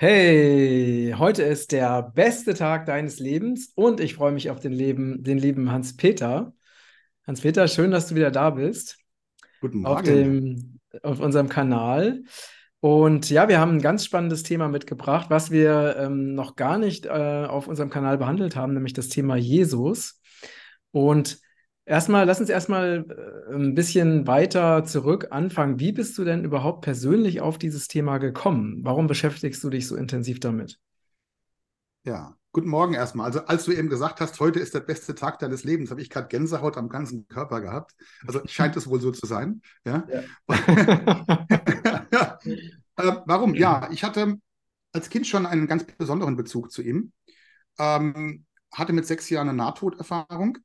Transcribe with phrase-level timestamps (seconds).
[0.00, 5.24] Hey, heute ist der beste Tag deines Lebens und ich freue mich auf den, Leben,
[5.24, 6.52] den lieben Hans-Peter.
[7.26, 8.96] Hans-Peter, schön, dass du wieder da bist
[9.60, 10.06] Guten auf Morgen.
[10.06, 12.22] dem, auf unserem Kanal.
[12.78, 17.06] Und ja, wir haben ein ganz spannendes Thema mitgebracht, was wir ähm, noch gar nicht
[17.06, 20.20] äh, auf unserem Kanal behandelt haben, nämlich das Thema Jesus.
[20.92, 21.40] Und
[21.88, 25.80] erstmal, lass uns erstmal äh, ein bisschen weiter zurück anfangen.
[25.80, 28.80] Wie bist du denn überhaupt persönlich auf dieses Thema gekommen?
[28.84, 30.78] Warum beschäftigst du dich so intensiv damit?
[32.04, 33.26] Ja, guten Morgen erstmal.
[33.26, 36.10] Also, als du eben gesagt hast, heute ist der beste Tag deines Lebens, habe ich
[36.10, 37.94] gerade Gänsehaut am ganzen Körper gehabt.
[38.26, 39.62] Also scheint es wohl so zu sein.
[39.84, 40.06] Ja.
[40.08, 40.22] Ja.
[42.12, 42.38] ja.
[42.96, 43.54] Äh, warum?
[43.54, 44.36] Ja, ich hatte
[44.92, 47.12] als Kind schon einen ganz besonderen Bezug zu ihm.
[47.78, 50.58] Ähm, hatte mit sechs Jahren eine Nahtoderfahrung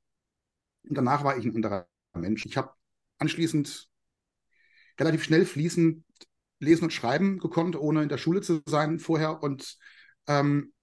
[0.88, 2.46] und danach war ich ein anderer Mensch.
[2.46, 2.74] Ich habe
[3.18, 3.88] anschließend
[5.00, 6.04] relativ schnell fließend
[6.60, 9.78] lesen und schreiben gekonnt, ohne in der Schule zu sein vorher und
[10.28, 10.74] ähm,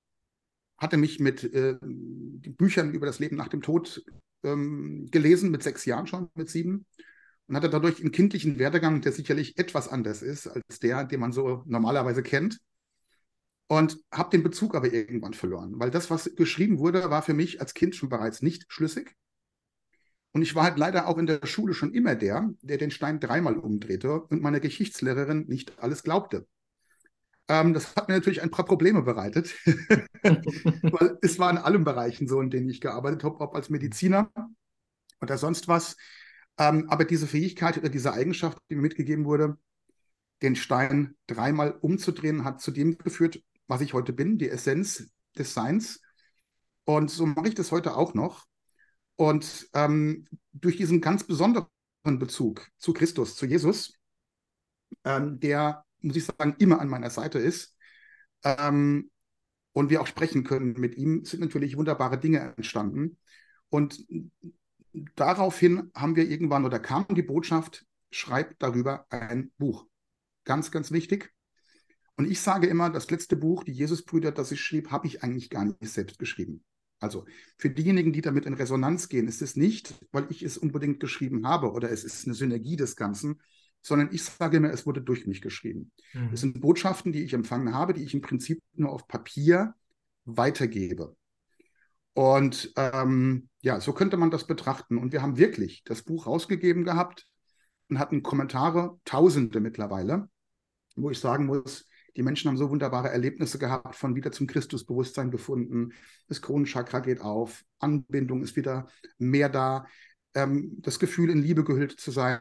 [0.78, 4.02] hatte mich mit äh, Büchern über das Leben nach dem Tod
[4.42, 6.86] ähm, gelesen, mit sechs Jahren schon, mit sieben.
[7.46, 11.32] Und hatte dadurch einen kindlichen Werdegang, der sicherlich etwas anders ist als der, den man
[11.32, 12.58] so normalerweise kennt.
[13.66, 17.60] Und habe den Bezug aber irgendwann verloren, weil das, was geschrieben wurde, war für mich
[17.60, 19.14] als Kind schon bereits nicht schlüssig.
[20.32, 23.18] Und ich war halt leider auch in der Schule schon immer der, der den Stein
[23.18, 26.46] dreimal umdrehte und meiner Geschichtslehrerin nicht alles glaubte.
[27.48, 29.54] Ähm, das hat mir natürlich ein paar Probleme bereitet,
[30.22, 34.30] weil es war in allen Bereichen so, in denen ich gearbeitet habe, ob als Mediziner
[35.20, 35.96] oder sonst was.
[36.58, 39.58] Ähm, aber diese Fähigkeit oder diese Eigenschaft, die mir mitgegeben wurde,
[40.42, 45.52] den Stein dreimal umzudrehen, hat zu dem geführt, was ich heute bin, die Essenz des
[45.52, 46.00] Seins.
[46.84, 48.46] Und so mache ich das heute auch noch.
[49.20, 51.68] Und ähm, durch diesen ganz besonderen
[52.04, 53.92] Bezug zu Christus, zu Jesus,
[55.04, 57.76] ähm, der, muss ich sagen, immer an meiner Seite ist,
[58.44, 59.10] ähm,
[59.72, 63.18] und wir auch sprechen können mit ihm, sind natürlich wunderbare Dinge entstanden.
[63.68, 64.02] Und
[65.16, 69.86] daraufhin haben wir irgendwann oder kam die Botschaft, schreib darüber ein Buch.
[70.44, 71.30] Ganz, ganz wichtig.
[72.16, 75.50] Und ich sage immer, das letzte Buch, die Jesusbrüder, das ich schrieb, habe ich eigentlich
[75.50, 76.64] gar nicht selbst geschrieben.
[77.00, 77.24] Also
[77.56, 81.46] für diejenigen, die damit in Resonanz gehen, ist es nicht, weil ich es unbedingt geschrieben
[81.46, 83.40] habe oder es ist eine Synergie des Ganzen,
[83.82, 85.90] sondern ich sage immer, es wurde durch mich geschrieben.
[86.12, 86.30] Mhm.
[86.34, 89.74] Es sind Botschaften, die ich empfangen habe, die ich im Prinzip nur auf Papier
[90.26, 91.16] weitergebe.
[92.12, 94.98] Und ähm, ja, so könnte man das betrachten.
[94.98, 97.26] Und wir haben wirklich das Buch rausgegeben gehabt
[97.88, 100.28] und hatten Kommentare, Tausende mittlerweile,
[100.96, 105.30] wo ich sagen muss, die Menschen haben so wunderbare Erlebnisse gehabt, von wieder zum Christusbewusstsein
[105.30, 105.92] gefunden.
[106.28, 108.88] Das Kronenchakra geht auf, Anbindung ist wieder
[109.18, 109.86] mehr da,
[110.34, 112.40] ähm, das Gefühl, in Liebe gehüllt zu sein.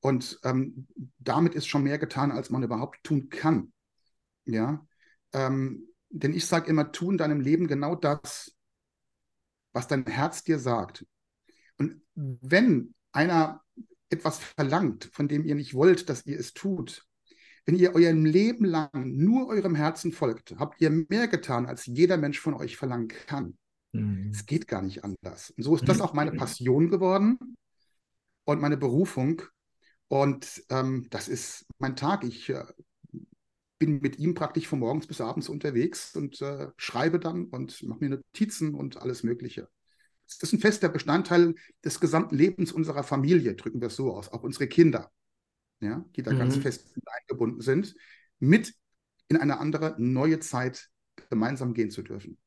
[0.00, 0.86] Und ähm,
[1.18, 3.72] damit ist schon mehr getan, als man überhaupt tun kann.
[4.44, 4.86] Ja,
[5.32, 8.54] ähm, denn ich sage immer, tu in deinem Leben genau das,
[9.72, 11.06] was dein Herz dir sagt.
[11.78, 13.62] Und wenn einer
[14.10, 17.06] etwas verlangt, von dem ihr nicht wollt, dass ihr es tut,
[17.66, 22.16] wenn ihr eurem Leben lang nur eurem Herzen folgt, habt ihr mehr getan, als jeder
[22.16, 23.56] Mensch von euch verlangen kann.
[23.92, 24.30] Mhm.
[24.32, 25.50] Es geht gar nicht anders.
[25.50, 27.56] Und so ist das auch meine Passion geworden
[28.44, 29.42] und meine Berufung.
[30.08, 32.24] Und ähm, das ist mein Tag.
[32.24, 32.64] Ich äh,
[33.78, 38.00] bin mit ihm praktisch von morgens bis abends unterwegs und äh, schreibe dann und mache
[38.00, 39.68] mir Notizen und alles Mögliche.
[40.26, 44.30] Das ist ein fester Bestandteil des gesamten Lebens unserer Familie, drücken wir es so aus,
[44.30, 45.10] auch unsere Kinder
[45.84, 46.38] ja, die da mhm.
[46.38, 47.94] ganz fest eingebunden sind,
[48.38, 48.74] mit
[49.28, 50.88] in eine andere neue Zeit
[51.30, 52.38] gemeinsam gehen zu dürfen.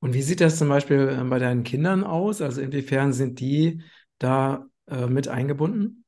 [0.00, 2.40] Und wie sieht das zum Beispiel äh, bei deinen Kindern aus?
[2.42, 3.82] Also inwiefern sind die
[4.18, 6.04] da äh, mit eingebunden?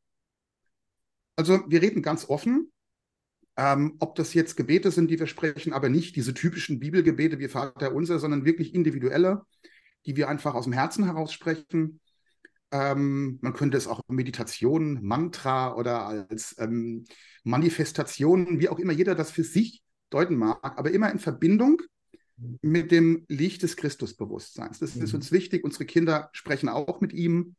[1.37, 2.73] Also wir reden ganz offen,
[3.57, 7.49] ähm, ob das jetzt Gebete sind, die wir sprechen, aber nicht diese typischen Bibelgebete wie
[7.49, 9.43] Vater unser, sondern wirklich individuelle,
[10.07, 12.01] die wir einfach aus dem Herzen heraus sprechen.
[12.71, 17.05] Ähm, man könnte es auch Meditation, Mantra oder als ähm,
[17.45, 21.81] Manifestation, wie auch immer jeder das für sich deuten mag, aber immer in Verbindung
[22.63, 24.79] mit dem Licht des Christusbewusstseins.
[24.79, 25.03] Das mhm.
[25.03, 25.65] ist uns wichtig.
[25.65, 27.57] Unsere Kinder sprechen auch mit ihm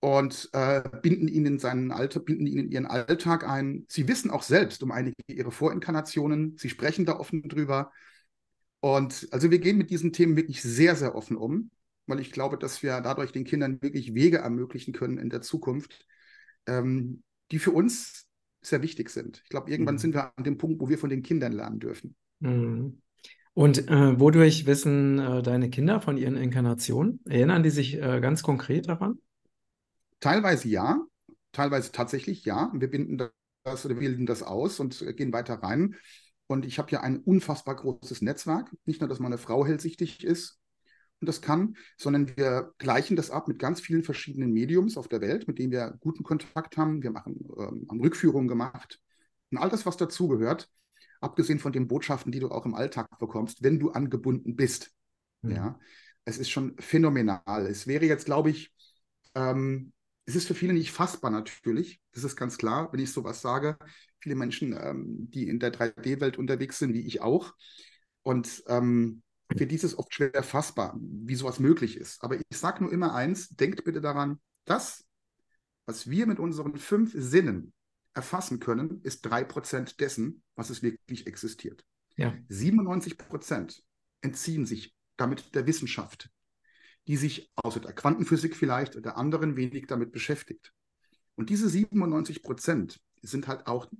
[0.00, 3.84] und äh, binden ihn in seinen Alltag, binden ihn in ihren Alltag ein.
[3.88, 6.56] Sie wissen auch selbst um einige ihre Vorinkarnationen.
[6.58, 7.92] Sie sprechen da offen drüber.
[8.80, 11.70] Und also wir gehen mit diesen Themen wirklich sehr, sehr offen um
[12.06, 16.06] weil ich glaube, dass wir dadurch den Kindern wirklich Wege ermöglichen können in der Zukunft,
[16.66, 18.26] ähm, die für uns
[18.60, 19.40] sehr wichtig sind.
[19.44, 20.00] Ich glaube, irgendwann mhm.
[20.00, 22.14] sind wir an dem Punkt, wo wir von den Kindern lernen dürfen.
[22.40, 23.00] Mhm.
[23.54, 27.20] Und äh, wodurch wissen äh, deine Kinder von ihren Inkarnationen?
[27.26, 29.18] Erinnern die sich äh, ganz konkret daran?
[30.20, 31.04] Teilweise ja,
[31.50, 32.72] teilweise tatsächlich ja.
[32.74, 33.18] Wir binden
[33.64, 35.96] das oder bilden das aus und gehen weiter rein.
[36.46, 38.74] Und ich habe ja ein unfassbar großes Netzwerk.
[38.86, 40.61] Nicht nur, dass meine Frau hellsichtig ist
[41.26, 45.48] das kann, sondern wir gleichen das ab mit ganz vielen verschiedenen Mediums auf der Welt,
[45.48, 47.02] mit denen wir guten Kontakt haben.
[47.02, 49.00] Wir machen, ähm, haben Rückführungen gemacht
[49.50, 50.68] und all das, was dazugehört,
[51.20, 54.90] abgesehen von den Botschaften, die du auch im Alltag bekommst, wenn du angebunden bist.
[55.42, 55.50] Mhm.
[55.50, 55.80] Ja,
[56.24, 57.66] es ist schon phänomenal.
[57.66, 58.72] Es wäre jetzt, glaube ich,
[59.34, 59.92] ähm,
[60.24, 63.76] es ist für viele nicht fassbar natürlich, das ist ganz klar, wenn ich sowas sage.
[64.20, 67.54] Viele Menschen, ähm, die in der 3D-Welt unterwegs sind, wie ich auch.
[68.22, 69.22] Und ähm,
[69.56, 72.22] für dieses oft schwer fassbar, wie sowas möglich ist.
[72.22, 75.04] Aber ich sage nur immer eins, denkt bitte daran, das,
[75.86, 77.72] was wir mit unseren fünf Sinnen
[78.14, 81.84] erfassen können, ist drei Prozent dessen, was es wirklich existiert.
[82.16, 82.34] Ja.
[82.48, 83.82] 97 Prozent
[84.20, 86.30] entziehen sich damit der Wissenschaft,
[87.06, 90.72] die sich außer der Quantenphysik vielleicht oder anderen wenig damit beschäftigt.
[91.34, 93.90] Und diese 97 Prozent sind halt auch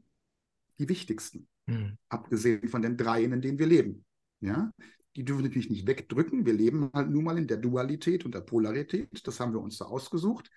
[0.79, 1.97] die wichtigsten, mhm.
[2.09, 4.05] abgesehen von den dreien, in denen wir leben.
[4.41, 4.71] Ja?
[5.17, 6.47] Die dürfen natürlich nicht wegdrücken.
[6.47, 9.27] Wir leben halt nun mal in der Dualität und der Polarität.
[9.27, 10.51] Das haben wir uns da ausgesucht.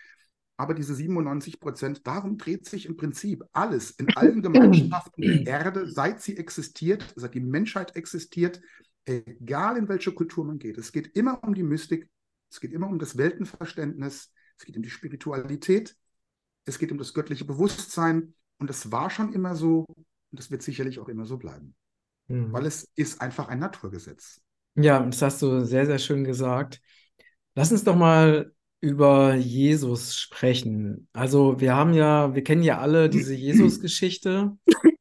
[0.58, 5.88] Aber diese 97 Prozent, darum dreht sich im Prinzip alles in allen Gemeinschaften der Erde,
[5.88, 8.62] seit sie existiert, seit die Menschheit existiert,
[9.06, 10.78] egal in welche Kultur man geht.
[10.78, 12.10] Es geht immer um die Mystik,
[12.50, 15.96] es geht immer um das Weltenverständnis, es geht um die Spiritualität,
[16.64, 18.34] es geht um das göttliche Bewusstsein.
[18.58, 21.76] Und das war schon immer so und das wird sicherlich auch immer so bleiben.
[22.28, 22.54] Mhm.
[22.54, 24.42] Weil es ist einfach ein Naturgesetz.
[24.76, 26.82] Ja, das hast du sehr, sehr schön gesagt.
[27.56, 28.52] Lass uns doch mal
[28.82, 31.08] über Jesus sprechen.
[31.14, 34.52] Also wir haben ja, wir kennen ja alle diese Jesus-Geschichte,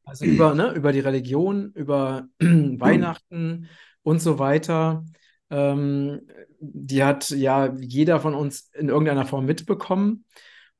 [0.05, 3.67] also über, ne, über die Religion, über Weihnachten
[4.01, 5.05] und so weiter.
[5.49, 6.21] Ähm,
[6.59, 10.25] die hat ja jeder von uns in irgendeiner Form mitbekommen.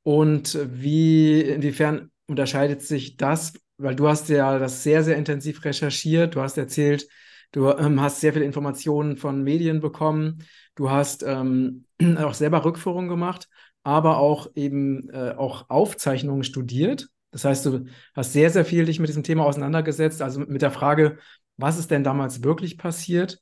[0.03, 3.53] Und wie, inwiefern unterscheidet sich das?
[3.77, 6.35] Weil du hast ja das sehr, sehr intensiv recherchiert.
[6.35, 7.07] Du hast erzählt,
[7.55, 10.43] du ähm, hast sehr viele Informationen von Medien bekommen.
[10.75, 11.85] Du hast ähm,
[12.17, 13.47] auch selber Rückführungen gemacht,
[13.83, 17.07] aber auch eben äh, auch Aufzeichnungen studiert.
[17.31, 20.71] Das heißt, du hast sehr, sehr viel dich mit diesem Thema auseinandergesetzt, also mit der
[20.71, 21.17] Frage,
[21.57, 23.39] was ist denn damals wirklich passiert?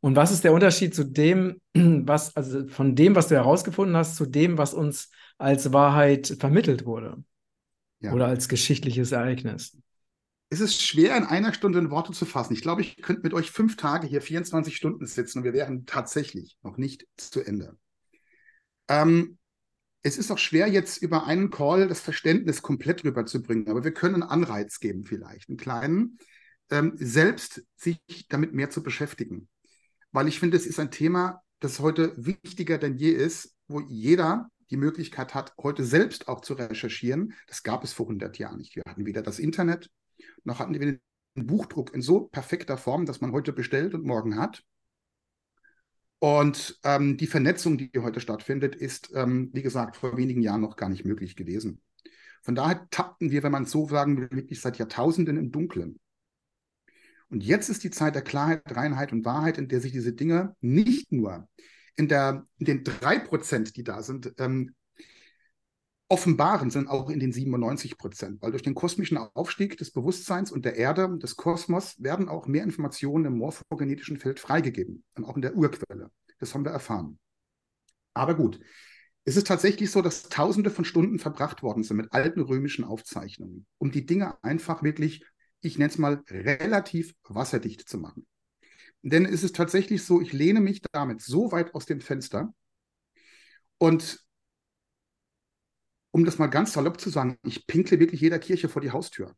[0.00, 4.16] Und was ist der Unterschied zu dem, was, also von dem, was du herausgefunden hast,
[4.16, 7.22] zu dem, was uns als Wahrheit vermittelt wurde?
[8.00, 8.12] Ja.
[8.12, 9.76] Oder als geschichtliches Ereignis?
[10.54, 12.52] Es ist schwer, in einer Stunde in Worte zu fassen.
[12.52, 15.84] Ich glaube, ich könnte mit euch fünf Tage hier 24 Stunden sitzen und wir wären
[15.84, 17.76] tatsächlich noch nicht zu Ende.
[18.86, 19.36] Ähm,
[20.02, 24.22] es ist auch schwer, jetzt über einen Call das Verständnis komplett rüberzubringen, aber wir können
[24.22, 26.18] einen Anreiz geben, vielleicht, einen kleinen,
[26.70, 27.98] ähm, selbst sich
[28.28, 29.48] damit mehr zu beschäftigen.
[30.12, 34.50] Weil ich finde, es ist ein Thema, das heute wichtiger denn je ist, wo jeder
[34.70, 37.34] die Möglichkeit hat, heute selbst auch zu recherchieren.
[37.48, 38.76] Das gab es vor 100 Jahren nicht.
[38.76, 39.90] Wir hatten weder das Internet,
[40.44, 41.00] noch hatten wir den
[41.34, 44.64] Buchdruck in so perfekter Form, dass man heute bestellt und morgen hat.
[46.18, 50.76] Und ähm, die Vernetzung, die heute stattfindet, ist, ähm, wie gesagt, vor wenigen Jahren noch
[50.76, 51.82] gar nicht möglich gewesen.
[52.42, 55.98] Von daher tappten wir, wenn man so sagen will, wirklich seit Jahrtausenden im Dunkeln.
[57.28, 60.54] Und jetzt ist die Zeit der Klarheit, Reinheit und Wahrheit, in der sich diese Dinge
[60.60, 61.48] nicht nur
[61.96, 64.74] in, der, in den drei Prozent, die da sind, ähm,
[66.08, 68.42] offenbaren, sondern auch in den 97 Prozent.
[68.42, 72.62] Weil durch den kosmischen Aufstieg des Bewusstseins und der Erde, des Kosmos, werden auch mehr
[72.62, 76.10] Informationen im morphogenetischen Feld freigegeben und auch in der Urquelle.
[76.38, 77.18] Das haben wir erfahren.
[78.12, 78.60] Aber gut,
[79.24, 83.66] es ist tatsächlich so, dass Tausende von Stunden verbracht worden sind mit alten römischen Aufzeichnungen,
[83.78, 85.24] um die Dinge einfach wirklich,
[85.62, 88.26] ich nenne es mal, relativ wasserdicht zu machen.
[89.02, 92.54] Denn es ist tatsächlich so, ich lehne mich damit so weit aus dem Fenster
[93.78, 94.23] und
[96.14, 99.34] um das mal ganz salopp zu sagen, ich pinkle wirklich jeder Kirche vor die Haustür.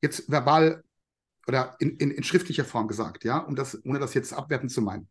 [0.00, 0.84] Jetzt verbal
[1.48, 4.80] oder in, in, in schriftlicher Form gesagt, ja, um das, ohne das jetzt abwertend zu
[4.80, 5.08] meinen.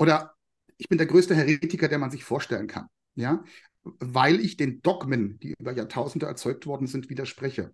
[0.00, 0.34] Oder
[0.78, 3.44] ich bin der größte Heretiker, der man sich vorstellen kann, ja,
[3.84, 7.72] weil ich den Dogmen, die über Jahrtausende erzeugt worden sind, widerspreche.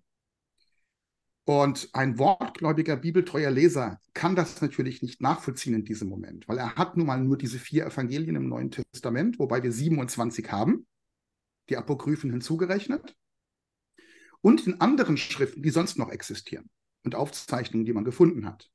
[1.45, 6.75] Und ein wortgläubiger, bibeltreuer Leser kann das natürlich nicht nachvollziehen in diesem Moment, weil er
[6.75, 10.87] hat nun mal nur diese vier Evangelien im Neuen Testament, wobei wir 27 haben,
[11.71, 13.17] die Apokryphen hinzugerechnet,
[14.41, 16.71] und in anderen Schriften, die sonst noch existieren
[17.05, 18.71] und Aufzeichnungen, die man gefunden hat.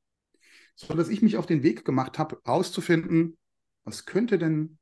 [0.75, 3.38] So dass ich mich auf den Weg gemacht habe, herauszufinden,
[3.84, 4.78] was könnte denn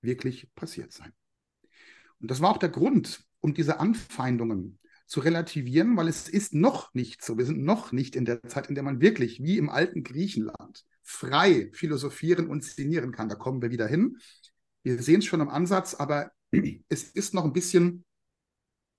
[0.00, 1.12] wirklich passiert sein.
[2.20, 6.92] Und das war auch der Grund, um diese Anfeindungen zu relativieren, weil es ist noch
[6.94, 7.38] nicht so.
[7.38, 10.84] Wir sind noch nicht in der Zeit, in der man wirklich, wie im alten Griechenland,
[11.02, 13.28] frei philosophieren und szenieren kann.
[13.28, 14.18] Da kommen wir wieder hin.
[14.82, 16.32] Wir sehen es schon im Ansatz, aber
[16.88, 18.04] es ist noch ein bisschen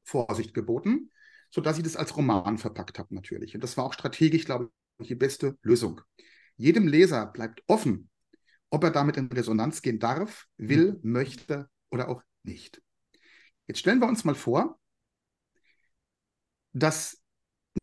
[0.04, 1.12] Vorsicht geboten,
[1.50, 3.56] sodass ich das als Roman verpackt habe natürlich.
[3.56, 6.02] Und das war auch strategisch, glaube ich, die beste Lösung.
[6.56, 8.10] Jedem Leser bleibt offen,
[8.70, 11.12] ob er damit in Resonanz gehen darf, will, mhm.
[11.12, 12.82] möchte oder auch nicht.
[13.68, 14.80] Jetzt stellen wir uns mal vor,
[16.74, 17.22] dass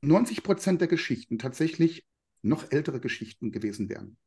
[0.02, 2.07] 90 Prozent der Geschichten tatsächlich
[2.43, 4.19] noch ältere Geschichten gewesen wären,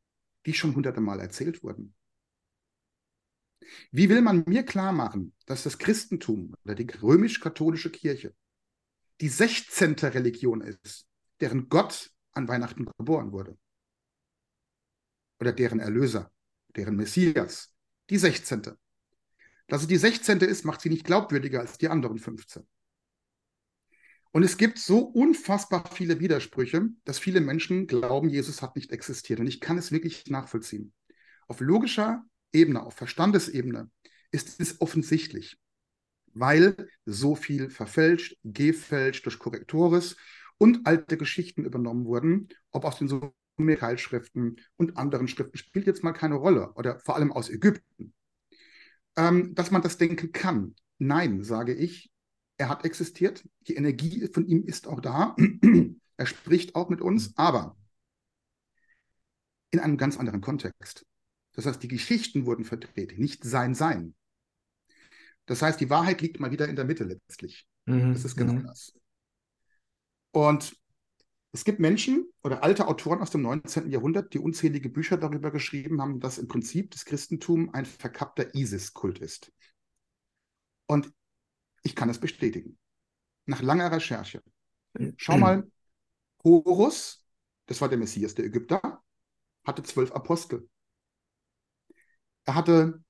[0.46, 1.94] die schon hunderte Mal erzählt wurden.
[3.90, 8.34] Wie will man mir klar machen, dass das Christentum oder die römisch-katholische Kirche
[9.20, 9.94] die 16.
[9.94, 11.06] Religion ist,
[11.40, 13.58] deren Gott an Weihnachten geboren wurde?
[15.40, 16.30] Oder deren Erlöser,
[16.76, 17.74] deren Messias,
[18.10, 18.62] die 16.
[19.66, 20.40] Dass es die 16.
[20.40, 22.66] ist, macht sie nicht glaubwürdiger als die anderen 15.
[24.30, 29.40] Und es gibt so unfassbar viele Widersprüche, dass viele Menschen glauben, Jesus hat nicht existiert.
[29.40, 30.92] Und ich kann es wirklich nachvollziehen.
[31.46, 33.90] Auf logischer Ebene, auf Verstandesebene
[34.30, 35.58] ist es offensichtlich,
[36.34, 40.16] weil so viel verfälscht, gefälscht durch Korrektores
[40.58, 46.12] und alte Geschichten übernommen wurden, ob aus den Sumerkalschriften und anderen Schriften, spielt jetzt mal
[46.12, 48.12] keine Rolle, oder vor allem aus Ägypten.
[49.16, 50.74] Ähm, dass man das denken kann.
[50.98, 52.10] Nein, sage ich,
[52.56, 55.36] er hat existiert, die Energie von ihm ist auch da,
[56.16, 57.76] er spricht auch mit uns, aber
[59.70, 61.04] in einem ganz anderen Kontext.
[61.58, 64.14] Das heißt, die Geschichten wurden verdreht, nicht sein Sein.
[65.44, 67.66] Das heißt, die Wahrheit liegt mal wieder in der Mitte letztlich.
[67.84, 68.12] Mhm.
[68.12, 68.66] Das ist genau mhm.
[68.68, 68.96] das.
[70.30, 70.76] Und
[71.50, 73.90] es gibt Menschen oder alte Autoren aus dem 19.
[73.90, 79.18] Jahrhundert, die unzählige Bücher darüber geschrieben haben, dass im Prinzip das Christentum ein verkappter Isis-Kult
[79.18, 79.50] ist.
[80.86, 81.12] Und
[81.82, 82.78] ich kann es bestätigen.
[83.46, 84.44] Nach langer Recherche.
[85.16, 85.40] Schau mhm.
[85.40, 85.70] mal,
[86.44, 87.26] Horus,
[87.66, 89.02] das war der Messias der Ägypter,
[89.64, 90.68] hatte zwölf Apostel.
[92.48, 93.04] Er hatte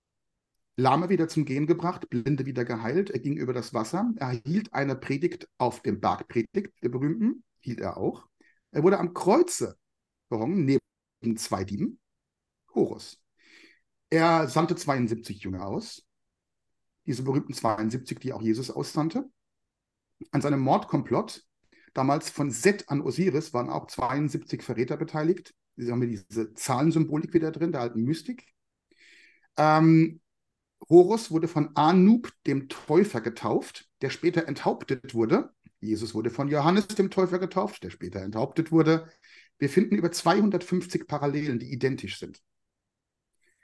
[0.75, 4.73] Lahme wieder zum Gehen gebracht, Blinde wieder geheilt, er ging über das Wasser, er hielt
[4.73, 8.27] eine Predigt auf dem Bergpredigt, der berühmten, hielt er auch.
[8.73, 9.79] Er wurde am Kreuze
[10.29, 12.01] gehangen, neben zwei Dieben,
[12.75, 13.23] Horus.
[14.11, 16.05] Er sandte 72 Jünger aus,
[17.07, 19.31] diese berühmten 72, die auch Jesus aussandte.
[20.33, 21.45] An seinem Mordkomplott,
[21.95, 25.55] damals von Set an Osiris, waren auch 72 Verräter beteiligt.
[25.77, 28.45] Sie haben hier diese Zahlensymbolik wieder drin, der alten Mystik.
[29.59, 30.21] Ähm,
[30.89, 35.51] Horus wurde von Anub, dem Täufer, getauft, der später enthauptet wurde.
[35.81, 39.11] Jesus wurde von Johannes, dem Täufer, getauft, der später enthauptet wurde.
[39.59, 42.41] Wir finden über 250 Parallelen, die identisch sind.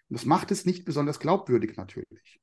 [0.08, 2.40] Und das macht es nicht besonders glaubwürdig natürlich.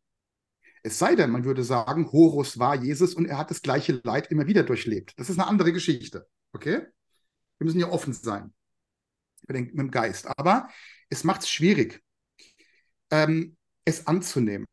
[0.83, 4.31] Es sei denn, man würde sagen, Horus war Jesus und er hat das gleiche Leid
[4.31, 5.13] immer wieder durchlebt.
[5.17, 6.27] Das ist eine andere Geschichte.
[6.53, 6.87] Okay?
[7.59, 8.51] Wir müssen ja offen sein
[9.47, 10.27] mit dem Geist.
[10.39, 10.69] Aber
[11.09, 12.01] es macht es schwierig
[13.11, 14.67] ähm, es anzunehmen.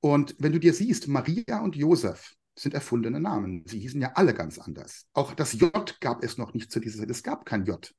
[0.00, 3.64] Und wenn du dir siehst, Maria und Josef sind erfundene Namen.
[3.66, 5.06] Sie hießen ja alle ganz anders.
[5.12, 7.10] Auch das J gab es noch nicht zu dieser Zeit.
[7.10, 7.94] Es gab kein J.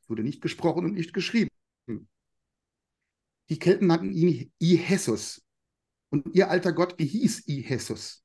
[0.00, 1.50] Es wurde nicht gesprochen und nicht geschrieben.
[3.50, 5.42] Die Kelten nannten ihn Ihesus.
[6.10, 8.24] Und ihr alter Gott hieß Ihesus.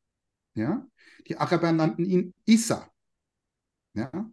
[0.54, 0.88] Ja?
[1.28, 2.90] Die Araber nannten ihn Isa.
[3.94, 4.32] Ja?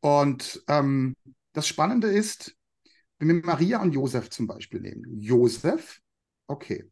[0.00, 1.16] Und ähm,
[1.52, 2.56] das Spannende ist,
[3.18, 5.20] wenn wir Maria und Josef zum Beispiel nehmen.
[5.20, 6.00] Josef,
[6.46, 6.90] okay.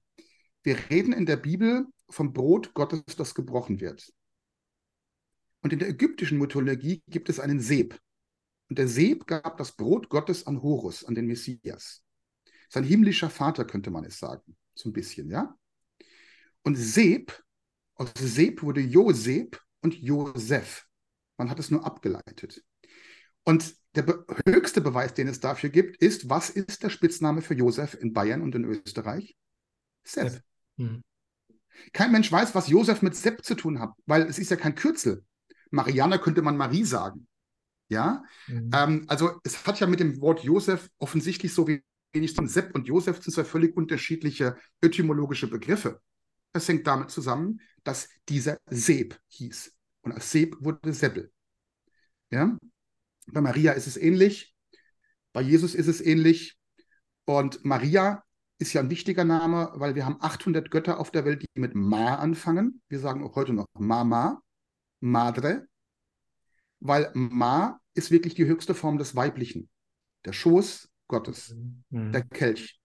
[0.62, 4.12] Wir reden in der Bibel vom Brot Gottes, das gebrochen wird.
[5.62, 7.98] Und in der ägyptischen Mythologie gibt es einen Seb.
[8.68, 12.02] Und der Seb gab das Brot Gottes an Horus, an den Messias.
[12.68, 14.56] Sein himmlischer Vater, könnte man es sagen.
[14.74, 15.56] So ein bisschen, ja?
[16.62, 17.42] Und Seb,
[17.94, 20.86] aus Seb wurde Josep und Josef.
[21.36, 22.64] Man hat es nur abgeleitet.
[23.44, 27.54] Und der be höchste Beweis, den es dafür gibt, ist, was ist der Spitzname für
[27.54, 29.36] Josef in Bayern und in Österreich?
[30.02, 30.42] Sepp.
[30.76, 31.02] Mhm.
[31.92, 34.74] Kein Mensch weiß, was Josef mit Sepp zu tun hat, weil es ist ja kein
[34.74, 35.24] Kürzel.
[35.70, 37.26] Mariana könnte man Marie sagen.
[37.88, 38.70] Ja, mhm.
[38.74, 42.86] ähm, also es hat ja mit dem Wort Josef offensichtlich so wenig zu Sepp und
[42.86, 46.00] Josef sind zwei völlig unterschiedliche etymologische Begriffe.
[46.52, 49.76] Das hängt damit zusammen, dass dieser Seb hieß.
[50.02, 51.32] Und als Seb wurde Seppel.
[52.30, 52.56] Ja,
[53.26, 54.54] bei Maria ist es ähnlich.
[55.32, 56.58] Bei Jesus ist es ähnlich.
[57.24, 58.22] Und Maria
[58.58, 61.74] ist ja ein wichtiger Name, weil wir haben 800 Götter auf der Welt, die mit
[61.74, 62.82] Ma anfangen.
[62.88, 64.42] Wir sagen auch heute noch Mama,
[65.00, 65.66] Madre,
[66.80, 69.68] weil Ma ist wirklich die höchste Form des Weiblichen.
[70.24, 71.54] Der Schoß Gottes,
[71.90, 72.12] mhm.
[72.12, 72.80] der Kelch.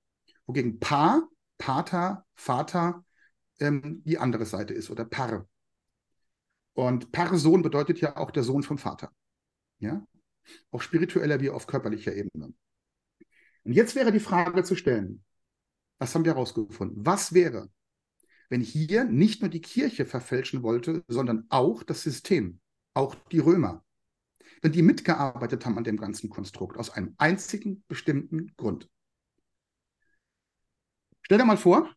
[0.46, 1.22] Wogegen Pa,
[1.58, 3.04] Pater, Vater
[3.60, 5.48] ähm, die andere Seite ist oder Par.
[6.74, 9.12] Und Par-Sohn bedeutet ja auch der Sohn vom Vater.
[9.80, 10.06] Ja?
[10.72, 12.54] Auf spiritueller wie auf körperlicher Ebene.
[13.64, 15.24] Und jetzt wäre die Frage zu stellen,
[16.00, 17.06] was haben wir herausgefunden?
[17.06, 17.70] Was wäre,
[18.50, 22.60] wenn hier nicht nur die Kirche verfälschen wollte, sondern auch das System,
[22.94, 23.84] auch die Römer.
[24.64, 28.90] Denn die mitgearbeitet haben an dem ganzen Konstrukt aus einem einzigen bestimmten Grund.
[31.22, 31.94] Stell dir mal vor,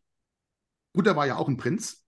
[0.93, 2.05] Buddha war ja auch ein Prinz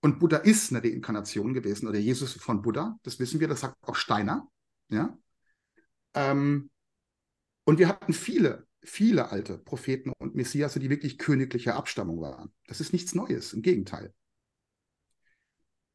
[0.00, 3.76] und Buddha ist eine Reinkarnation gewesen oder Jesus von Buddha, das wissen wir, das sagt
[3.82, 4.48] auch Steiner.
[4.88, 5.16] Ja?
[6.14, 6.70] Ähm,
[7.64, 12.52] und wir hatten viele, viele alte Propheten und Messias, die wirklich königlicher Abstammung waren.
[12.66, 14.12] Das ist nichts Neues, im Gegenteil.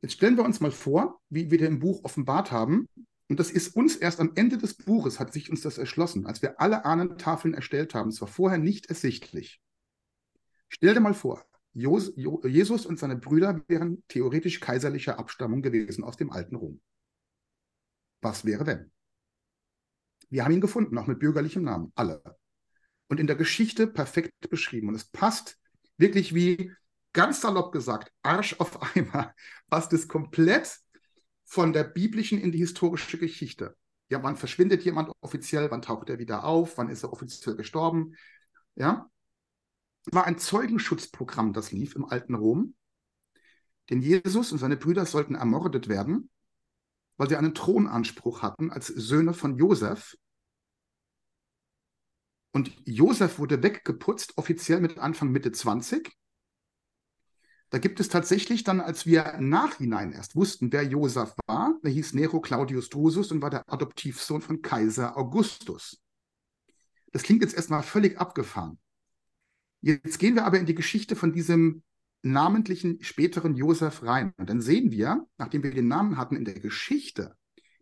[0.02, 2.88] Jetzt stellen wir uns mal vor, wie wir im Buch offenbart haben.
[3.30, 6.42] Und das ist uns erst am Ende des Buches, hat sich uns das erschlossen, als
[6.42, 8.10] wir alle Ahnentafeln erstellt haben.
[8.10, 9.62] Es war vorher nicht ersichtlich.
[10.70, 16.32] Stell dir mal vor, Jesus und seine Brüder wären theoretisch kaiserlicher Abstammung gewesen aus dem
[16.32, 16.82] alten Rom.
[18.22, 18.92] Was wäre denn?
[20.30, 22.22] Wir haben ihn gefunden, auch mit bürgerlichem Namen, alle.
[23.08, 24.90] Und in der Geschichte perfekt beschrieben.
[24.90, 25.58] Und es passt
[25.98, 26.72] wirklich wie,
[27.14, 29.34] ganz salopp gesagt, Arsch auf Eimer,
[29.70, 30.80] passt es komplett
[31.46, 33.76] von der biblischen in die historische Geschichte.
[34.10, 38.16] Ja, wann verschwindet jemand offiziell, wann taucht er wieder auf, wann ist er offiziell gestorben?
[38.76, 39.10] Ja,
[40.12, 42.76] war ein Zeugenschutzprogramm, das lief im alten Rom.
[43.90, 46.30] Denn Jesus und seine Brüder sollten ermordet werden,
[47.18, 50.18] weil sie einen Thronanspruch hatten als Söhne von Josef.
[52.52, 56.12] Und Josef wurde weggeputzt, offiziell mit Anfang Mitte 20.
[57.70, 62.14] Da gibt es tatsächlich dann, als wir Nachhinein erst wussten, wer Josef war, der hieß
[62.14, 66.02] Nero Claudius Drusus und war der Adoptivsohn von Kaiser Augustus.
[67.12, 68.80] Das klingt jetzt erstmal völlig abgefahren.
[69.82, 71.84] Jetzt gehen wir aber in die Geschichte von diesem
[72.22, 74.34] namentlichen späteren Josef rein.
[74.38, 77.36] Und dann sehen wir, nachdem wir den Namen hatten in der Geschichte,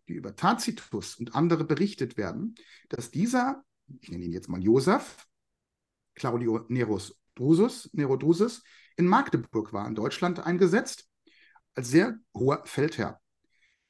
[0.08, 2.54] die über Tacitus und andere berichtet werden,
[2.88, 3.64] dass dieser,
[4.00, 5.26] ich nenne ihn jetzt mal Josef,
[6.14, 8.64] Claudio Neros Drusus, Nero Drusus,
[8.96, 11.08] in Magdeburg war, in Deutschland eingesetzt,
[11.74, 13.20] als sehr hoher Feldherr.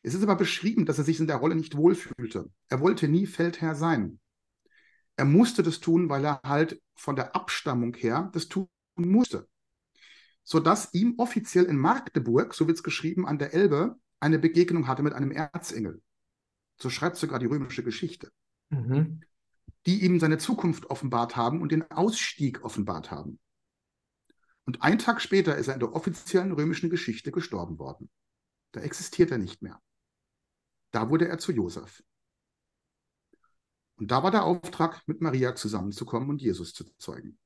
[0.03, 2.51] Es ist aber beschrieben, dass er sich in der Rolle nicht wohlfühlte.
[2.69, 4.21] Er wollte nie Feldherr sein.
[5.17, 9.49] Er musste das tun, weil er halt von der Abstammung her das tun musste.
[10.49, 15.03] Sodass ihm offiziell in Magdeburg, so wird es geschrieben, an der Elbe, eine Begegnung hatte
[15.03, 16.01] mit einem Erzengel.
[16.81, 18.31] So schreibt sogar die römische Geschichte.
[18.71, 19.23] Mhm.
[19.87, 23.41] Die ihm seine Zukunft offenbart haben und den Ausstieg offenbart haben.
[24.65, 28.09] Und einen Tag später ist er in der offiziellen römischen Geschichte gestorben worden.
[28.71, 29.83] Da existiert er nicht mehr.
[30.93, 32.05] Da wurde er zu Josef.
[33.97, 37.37] Und da war der Auftrag, mit Maria zusammenzukommen und Jesus zu zeugen.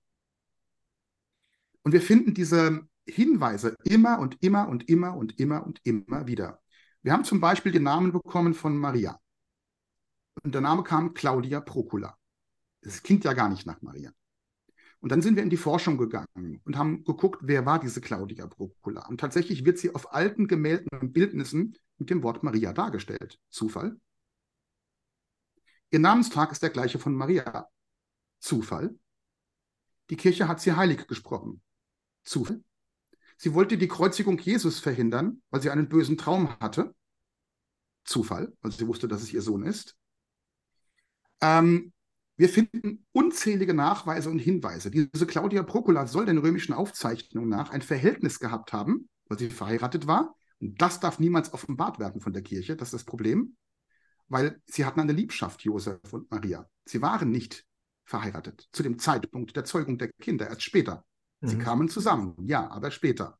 [1.82, 6.60] Und wir finden diese Hinweise immer und immer und immer und immer und immer wieder.
[7.02, 9.18] Wir haben zum Beispiel den Namen bekommen von Maria.
[10.42, 12.16] Und der Name kam Claudia Procula.
[12.82, 14.10] Das klingt ja gar nicht nach Maria.
[15.00, 18.46] Und dann sind wir in die Forschung gegangen und haben geguckt, wer war diese Claudia
[18.46, 19.06] Procula.
[19.08, 23.38] Und tatsächlich wird sie auf alten Gemälden und Bildnissen mit dem Wort Maria dargestellt.
[23.48, 23.98] Zufall?
[25.90, 27.66] Ihr Namenstag ist der gleiche von Maria.
[28.40, 28.94] Zufall.
[30.10, 31.62] Die Kirche hat sie heilig gesprochen.
[32.22, 32.62] Zufall.
[33.36, 36.94] Sie wollte die Kreuzigung Jesus verhindern, weil sie einen bösen Traum hatte.
[38.04, 39.96] Zufall, weil sie wusste, dass es ihr Sohn ist.
[41.40, 41.92] Ähm,
[42.36, 44.90] wir finden unzählige Nachweise und Hinweise.
[44.90, 50.06] Diese Claudia Procula soll den römischen Aufzeichnungen nach ein Verhältnis gehabt haben, weil sie verheiratet
[50.06, 50.34] war.
[50.58, 52.76] Und das darf niemals offenbart werden von der Kirche.
[52.76, 53.56] Das ist das Problem
[54.30, 56.66] weil sie hatten eine Liebschaft, Josef und Maria.
[56.86, 57.66] Sie waren nicht
[58.04, 61.04] verheiratet zu dem Zeitpunkt der Zeugung der Kinder, erst später.
[61.40, 61.60] Sie mhm.
[61.60, 63.38] kamen zusammen, ja, aber später.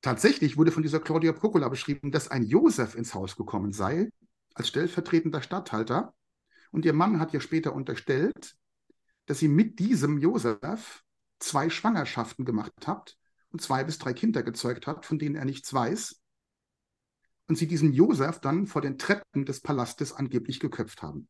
[0.00, 4.10] Tatsächlich wurde von dieser Claudia Procula beschrieben, dass ein Josef ins Haus gekommen sei,
[4.54, 6.14] als stellvertretender Statthalter.
[6.70, 8.56] Und ihr Mann hat ihr später unterstellt,
[9.26, 11.04] dass sie mit diesem Josef
[11.38, 13.16] zwei Schwangerschaften gemacht hat
[13.50, 16.22] und zwei bis drei Kinder gezeugt hat, von denen er nichts weiß
[17.48, 21.28] und sie diesen Josef dann vor den Treppen des Palastes angeblich geköpft haben.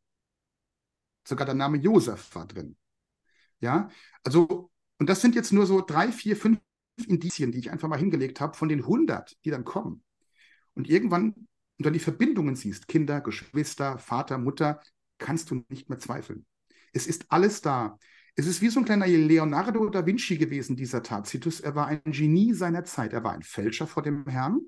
[1.27, 2.77] Sogar der Name Josef war drin.
[3.61, 3.91] Ja,
[4.25, 4.71] also,
[5.03, 6.61] und das sind jetzt nur so drei, vier, fünf
[7.09, 10.05] Indizien, die ich einfach mal hingelegt habe, von den 100, die dann kommen.
[10.75, 11.45] Und irgendwann, wenn
[11.79, 14.81] du dann die Verbindungen siehst, Kinder, Geschwister, Vater, Mutter,
[15.19, 16.47] kannst du nicht mehr zweifeln.
[16.93, 17.99] Es ist alles da.
[18.37, 21.59] Es ist wie so ein kleiner Leonardo da Vinci gewesen, dieser Tacitus.
[21.59, 23.13] Er war ein Genie seiner Zeit.
[23.13, 24.61] Er war ein Fälscher vor dem Herrn.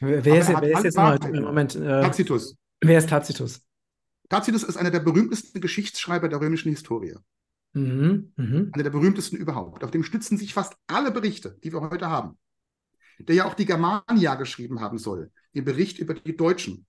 [0.00, 2.56] Wer, wer ist, wer ist jetzt mal, Moment, äh, Tacitus.
[2.80, 3.62] Wer ist Tacitus?
[4.28, 7.14] Tacitus ist einer der berühmtesten Geschichtsschreiber der römischen Historie.
[7.78, 8.70] Mhm, mh.
[8.72, 9.84] Einer der berühmtesten überhaupt.
[9.84, 12.38] Auf dem stützen sich fast alle Berichte, die wir heute haben.
[13.18, 15.32] Der ja auch die Germania geschrieben haben soll.
[15.54, 16.86] Den Bericht über die Deutschen.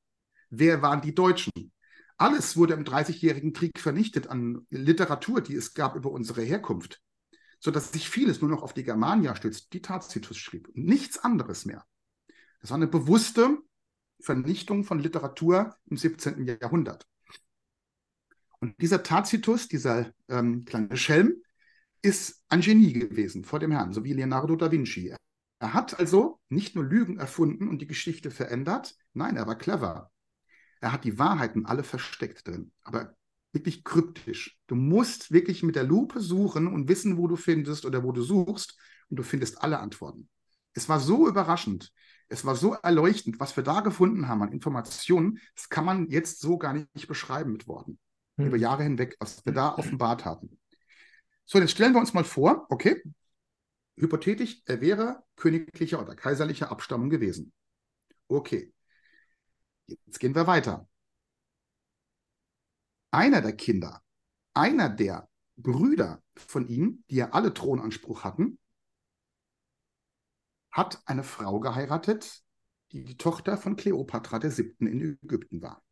[0.50, 1.52] Wer waren die Deutschen?
[2.18, 7.02] Alles wurde im Dreißigjährigen Krieg vernichtet an Literatur, die es gab über unsere Herkunft.
[7.60, 10.70] Sodass sich vieles nur noch auf die Germania stützt, die Tacitus schrieb.
[10.74, 11.86] Nichts anderes mehr.
[12.62, 13.58] Das war eine bewusste
[14.20, 16.46] Vernichtung von Literatur im 17.
[16.46, 17.08] Jahrhundert.
[18.62, 21.36] Und dieser Tacitus, dieser ähm, kleine Schelm,
[22.02, 25.14] ist ein Genie gewesen vor dem Herrn, so wie Leonardo da Vinci.
[25.60, 30.12] Er hat also nicht nur Lügen erfunden und die Geschichte verändert, nein, er war clever.
[30.80, 33.16] Er hat die Wahrheiten alle versteckt drin, aber
[33.52, 34.58] wirklich kryptisch.
[34.68, 38.22] Du musst wirklich mit der Lupe suchen und wissen, wo du findest oder wo du
[38.22, 38.78] suchst
[39.10, 40.30] und du findest alle Antworten.
[40.74, 41.92] Es war so überraschend,
[42.30, 46.40] es war so erleuchtend, was wir da gefunden haben an Informationen, das kann man jetzt
[46.40, 48.00] so gar nicht beschreiben mit Worten.
[48.40, 48.48] Hm.
[48.48, 50.58] Über Jahre hinweg, was wir da offenbart haben.
[51.46, 53.04] So, jetzt stellen wir uns mal vor, okay,
[53.98, 57.52] hypothetisch, er wäre königlicher oder kaiserlicher Abstammung gewesen.
[58.30, 58.74] Okay,
[59.88, 60.88] jetzt gehen wir weiter.
[63.12, 64.02] Einer der Kinder,
[64.54, 68.58] einer der Brüder von ihm, die ja alle Thronanspruch hatten,
[70.72, 72.42] hat eine Frau geheiratet,
[72.94, 75.84] die die Tochter von Kleopatra der Siebten in Ägypten war.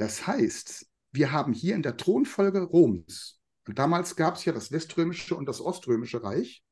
[0.00, 4.72] Das heißt, wir haben hier in der Thronfolge Roms, und damals gab es ja das
[4.72, 6.64] Weströmische und das Oströmische Reich.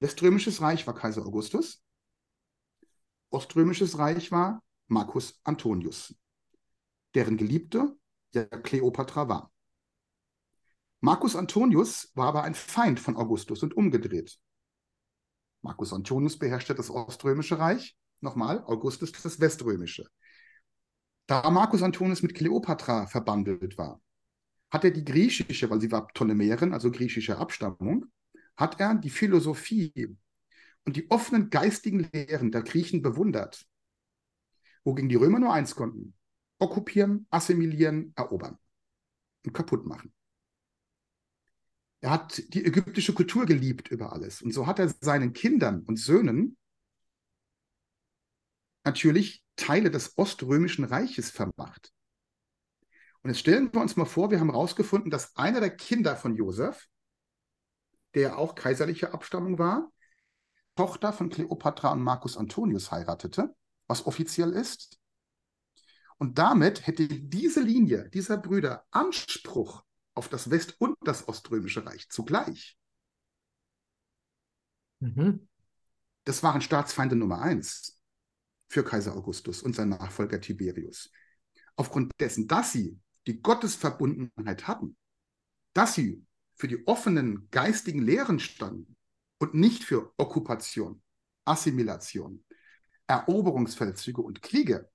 [0.00, 1.82] Weströmisches Reich war Kaiser Augustus,
[3.30, 6.14] Oströmisches Reich war Marcus Antonius,
[7.14, 7.96] deren Geliebte
[8.34, 9.50] ja Kleopatra war.
[11.00, 14.38] Marcus Antonius war aber ein Feind von Augustus und umgedreht.
[15.62, 20.06] Marcus Antonius beherrschte das Oströmische Reich, nochmal, Augustus das Weströmische.
[21.26, 24.00] Da Marcus Antonius mit Kleopatra verbandelt war,
[24.70, 28.06] hat er die griechische, weil sie war Ptolemäerin, also griechische Abstammung,
[28.56, 30.16] hat er die Philosophie
[30.84, 33.66] und die offenen geistigen Lehren der Griechen bewundert,
[34.84, 36.14] wogegen die Römer nur eins konnten:
[36.58, 38.58] okkupieren, assimilieren, erobern
[39.44, 40.12] und kaputt machen.
[42.00, 44.42] Er hat die ägyptische Kultur geliebt über alles.
[44.42, 46.58] Und so hat er seinen Kindern und Söhnen
[48.84, 51.92] natürlich Teile des Oströmischen Reiches vermacht.
[53.22, 56.36] Und jetzt stellen wir uns mal vor, wir haben herausgefunden, dass einer der Kinder von
[56.36, 56.88] Josef,
[58.14, 59.90] der auch kaiserliche Abstammung war,
[60.76, 63.54] Tochter von Kleopatra und Marcus Antonius heiratete,
[63.86, 64.98] was offiziell ist.
[66.18, 72.08] Und damit hätte diese Linie dieser Brüder Anspruch auf das West- und das Oströmische Reich
[72.08, 72.76] zugleich.
[75.00, 75.48] Mhm.
[76.24, 77.93] Das waren Staatsfeinde Nummer eins
[78.74, 81.12] für Kaiser Augustus und sein Nachfolger Tiberius.
[81.76, 84.96] Aufgrund dessen, dass sie die Gottesverbundenheit hatten,
[85.74, 88.96] dass sie für die offenen geistigen Lehren standen
[89.38, 91.00] und nicht für Okkupation,
[91.44, 92.44] Assimilation,
[93.06, 94.90] Eroberungsfeldzüge und Kriege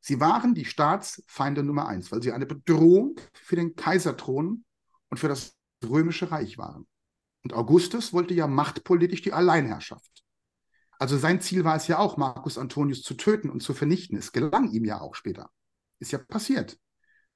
[0.00, 4.64] Sie waren die Staatsfeinde Nummer eins, weil sie eine Bedrohung für den Kaiserthron
[5.08, 6.86] und für das römische Reich waren.
[7.42, 10.22] Und Augustus wollte ja machtpolitisch die Alleinherrschaft.
[10.98, 14.18] Also sein Ziel war es ja auch, Marcus Antonius zu töten und zu vernichten.
[14.18, 15.50] Es gelang ihm ja auch später.
[16.00, 16.78] Ist ja passiert.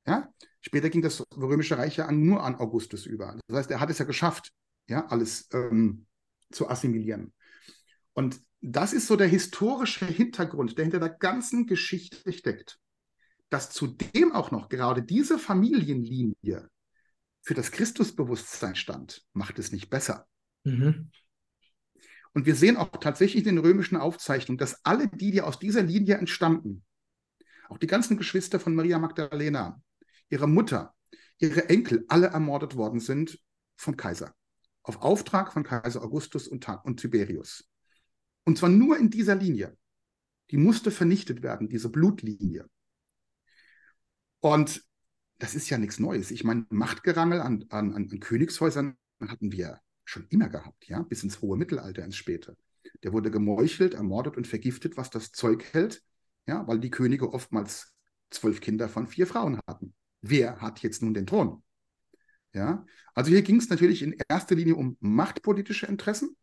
[0.06, 0.28] Ja?
[0.62, 3.36] Später ging das Römische Reich ja nur an Augustus über.
[3.48, 4.52] Das heißt, er hat es ja geschafft,
[4.88, 6.06] ja, alles ähm,
[6.50, 7.32] zu assimilieren.
[8.12, 12.78] Und das ist so der historische Hintergrund, der hinter der ganzen Geschichte steckt.
[13.50, 16.70] Dass zudem auch noch gerade diese Familienlinie
[17.42, 20.26] für das Christusbewusstsein stand, macht es nicht besser.
[20.62, 21.10] Mhm.
[22.34, 25.82] Und wir sehen auch tatsächlich in den römischen Aufzeichnungen, dass alle die, die aus dieser
[25.82, 26.84] Linie entstanden,
[27.68, 29.82] auch die ganzen Geschwister von Maria Magdalena,
[30.32, 30.94] ihre Mutter,
[31.38, 33.38] ihre Enkel alle ermordet worden sind
[33.76, 34.34] vom Kaiser.
[34.82, 37.68] Auf Auftrag von Kaiser Augustus und, und Tiberius.
[38.44, 39.76] Und zwar nur in dieser Linie.
[40.50, 42.68] Die musste vernichtet werden, diese Blutlinie.
[44.40, 44.84] Und
[45.38, 46.30] das ist ja nichts Neues.
[46.30, 51.40] Ich meine, Machtgerangel an, an, an Königshäusern hatten wir schon immer gehabt, ja, bis ins
[51.42, 52.56] hohe Mittelalter, ins späte.
[53.02, 56.02] Der wurde gemeuchelt, ermordet und vergiftet, was das Zeug hält,
[56.46, 57.94] ja, weil die Könige oftmals
[58.30, 59.94] zwölf Kinder von vier Frauen hatten.
[60.22, 61.62] Wer hat jetzt nun den Thron?
[62.54, 66.36] Ja, also hier ging es natürlich in erster Linie um machtpolitische Interessen.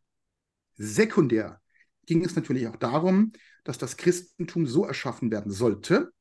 [0.76, 1.62] Sekundär
[2.06, 3.32] ging es natürlich auch darum,
[3.64, 6.12] dass das Christentum so erschaffen werden sollte,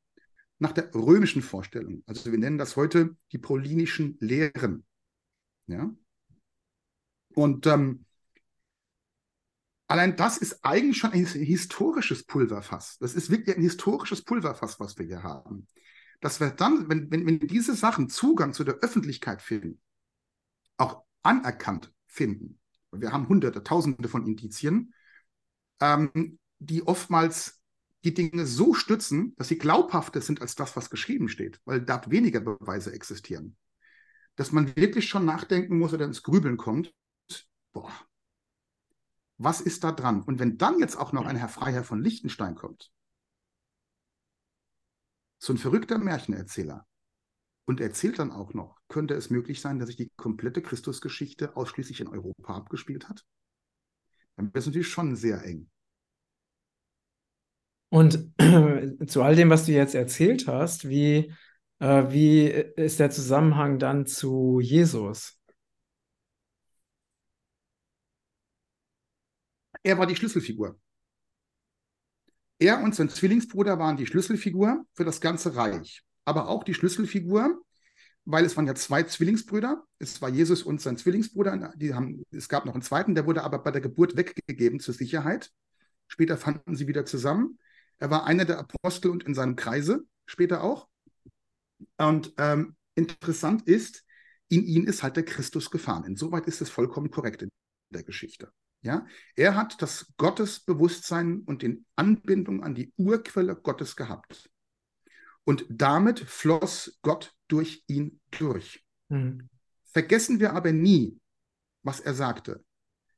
[0.59, 2.03] nach der römischen Vorstellung.
[2.05, 4.85] Also wir nennen das heute die paulinischen Lehren.
[5.67, 5.89] Ja?
[7.33, 8.05] Und ähm,
[9.87, 12.97] allein das ist eigentlich schon ein historisches Pulverfass.
[12.99, 15.67] Das ist wirklich ein historisches Pulverfass, was wir hier haben.
[16.19, 19.81] Dass wir dann, wenn, wenn, wenn diese Sachen Zugang zu der Öffentlichkeit finden,
[20.77, 22.59] auch anerkannt finden,
[22.91, 24.93] wir haben hunderte, tausende von Indizien,
[25.79, 27.61] ähm, die oftmals
[28.03, 32.09] die Dinge so stützen, dass sie glaubhafter sind als das, was geschrieben steht, weil dort
[32.09, 33.57] weniger Beweise existieren.
[34.35, 36.93] Dass man wirklich schon nachdenken muss oder ins Grübeln kommt,
[37.73, 37.91] boah,
[39.37, 40.21] was ist da dran?
[40.21, 42.91] Und wenn dann jetzt auch noch ein Herr Freiherr von Liechtenstein kommt,
[45.39, 46.85] so ein verrückter Märchenerzähler,
[47.69, 52.01] und erzählt dann auch noch, könnte es möglich sein, dass sich die komplette Christusgeschichte ausschließlich
[52.01, 53.23] in Europa abgespielt hat?
[54.35, 55.69] Dann wäre es natürlich schon sehr eng.
[57.89, 58.33] Und
[59.07, 61.31] zu all dem, was du jetzt erzählt hast, wie,
[61.77, 65.39] äh, wie ist der Zusammenhang dann zu Jesus?
[69.83, 70.79] Er war die Schlüsselfigur.
[72.59, 77.61] Er und sein Zwillingsbruder waren die Schlüsselfigur für das ganze Reich, aber auch die Schlüsselfigur,
[78.25, 79.85] weil es waren ja zwei Zwillingsbrüder.
[79.97, 81.73] Es war Jesus und sein Zwillingsbruder.
[81.77, 84.93] Die haben, es gab noch einen zweiten, der wurde aber bei der Geburt weggegeben zur
[84.93, 85.51] Sicherheit.
[86.07, 87.57] Später fanden sie wieder zusammen.
[87.97, 90.87] Er war einer der Apostel und in seinem Kreise, später auch.
[91.97, 94.03] Und ähm, interessant ist,
[94.49, 96.03] in ihn ist halt der Christus gefahren.
[96.03, 97.49] Insoweit ist es vollkommen korrekt in
[97.89, 98.51] der Geschichte.
[98.81, 104.49] Ja, er hat das Gottesbewusstsein und die Anbindung an die Urquelle Gottes gehabt.
[105.43, 108.85] Und damit floss Gott durch ihn durch.
[109.09, 109.49] Mhm.
[109.83, 111.19] Vergessen wir aber nie,
[111.83, 112.63] was er sagte.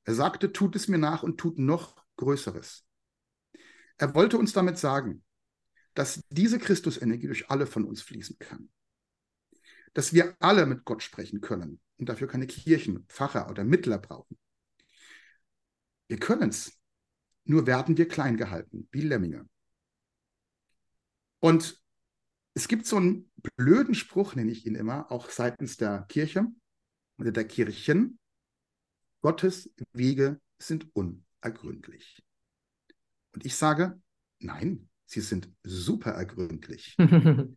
[0.03, 2.85] Er sagte, tut es mir nach und tut noch Größeres.
[3.97, 5.23] Er wollte uns damit sagen,
[5.93, 8.69] dass diese Christusenergie durch alle von uns fließen kann.
[9.93, 14.37] Dass wir alle mit Gott sprechen können und dafür keine Kirchen, Pfarrer oder Mittler brauchen.
[16.11, 16.77] Wir können es,
[17.45, 19.47] nur werden wir klein gehalten, wie Lemminge.
[21.39, 21.81] Und
[22.53, 26.47] es gibt so einen blöden Spruch, nenne ich ihn immer, auch seitens der Kirche
[27.17, 28.19] oder der Kirchen.
[29.21, 32.21] Gottes Wege sind unergründlich.
[33.31, 33.97] Und ich sage,
[34.39, 36.97] nein, sie sind super ergründlich.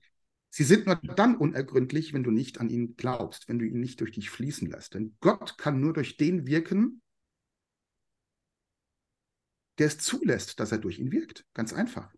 [0.51, 4.01] sie sind nur dann unergründlich, wenn du nicht an ihn glaubst, wenn du ihn nicht
[4.01, 4.95] durch dich fließen lässt.
[4.95, 7.01] Denn Gott kann nur durch den wirken,
[9.79, 11.47] der es zulässt, dass er durch ihn wirkt.
[11.55, 12.15] Ganz einfach.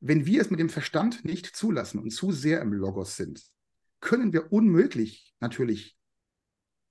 [0.00, 3.42] Wenn wir es mit dem Verstand nicht zulassen und zu sehr im Logos sind,
[4.00, 5.96] können wir unmöglich natürlich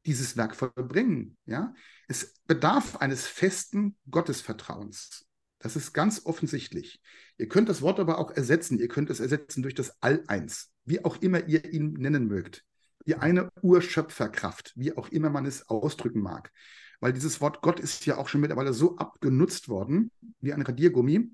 [0.06, 1.38] dieses Werk vollbringen.
[1.46, 1.74] Ja?
[2.08, 5.26] Es bedarf eines festen Gottesvertrauens.
[5.60, 7.02] Das ist ganz offensichtlich.
[7.38, 8.80] Ihr könnt das Wort aber auch ersetzen.
[8.80, 12.64] Ihr könnt es ersetzen durch das All-Eins, wie auch immer ihr ihn nennen mögt.
[13.06, 16.52] Die eine Urschöpferkraft, wie auch immer man es ausdrücken mag.
[17.00, 21.32] Weil dieses Wort Gott ist ja auch schon mittlerweile so abgenutzt worden, wie ein Radiergummi,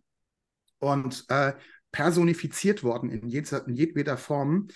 [0.79, 1.53] und äh,
[1.91, 4.67] personifiziert worden in, jeder, in jedweder Form,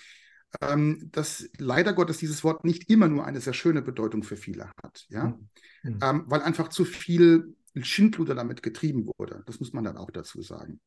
[0.60, 4.70] ähm, dass leider Gottes dieses Wort nicht immer nur eine sehr schöne Bedeutung für viele
[4.82, 5.06] hat.
[5.08, 5.38] Ja?
[5.82, 5.98] Mhm.
[6.02, 9.42] Ähm, weil einfach zu viel Schindluder damit getrieben wurde.
[9.46, 10.80] Das muss man dann auch dazu sagen.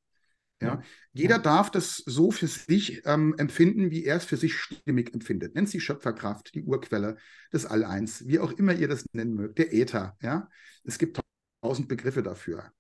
[0.64, 0.82] Ja?
[1.12, 5.56] Jeder darf das so für sich ähm, empfinden, wie er es für sich stimmig empfindet.
[5.56, 7.18] Nennt sie Schöpferkraft, die Urquelle,
[7.52, 10.18] des All-Eins, wie auch immer ihr das nennen mögt, der Äther.
[10.22, 10.50] Ja?
[10.84, 11.20] Es gibt
[11.62, 12.72] tausend Begriffe dafür.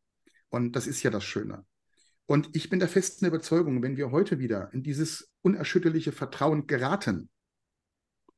[0.49, 1.65] Und das ist ja das Schöne.
[2.25, 7.29] Und ich bin der festen Überzeugung, wenn wir heute wieder in dieses unerschütterliche Vertrauen geraten,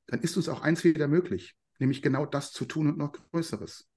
[0.07, 3.87] dann ist uns auch eins wieder möglich, nämlich genau das zu tun und noch Größeres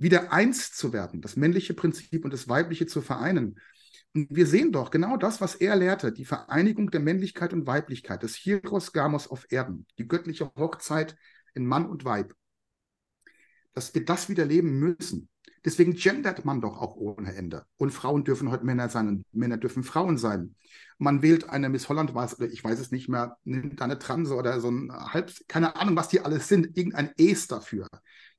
[0.00, 3.60] wieder eins zu werden, das männliche Prinzip und das weibliche zu vereinen.
[4.14, 8.22] Und wir sehen doch genau das, was er lehrte, die Vereinigung der Männlichkeit und Weiblichkeit,
[8.22, 11.16] das Hieros Gamos auf Erden, die göttliche Hochzeit
[11.54, 12.34] in Mann und Weib.
[13.72, 15.28] Dass wir das wieder leben müssen.
[15.64, 17.66] Deswegen gendert man doch auch ohne Ende.
[17.76, 20.56] Und Frauen dürfen heute Männer sein und Männer dürfen Frauen sein.
[20.98, 24.34] Man wählt eine Miss Holland, was, oder ich weiß es nicht mehr, nimmt eine Transe
[24.34, 27.86] oder so ein halb, keine Ahnung, was die alles sind, irgendein Es dafür.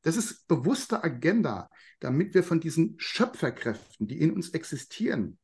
[0.01, 5.37] Das ist bewusste Agenda, damit wir von diesen Schöpferkräften, die in uns existieren,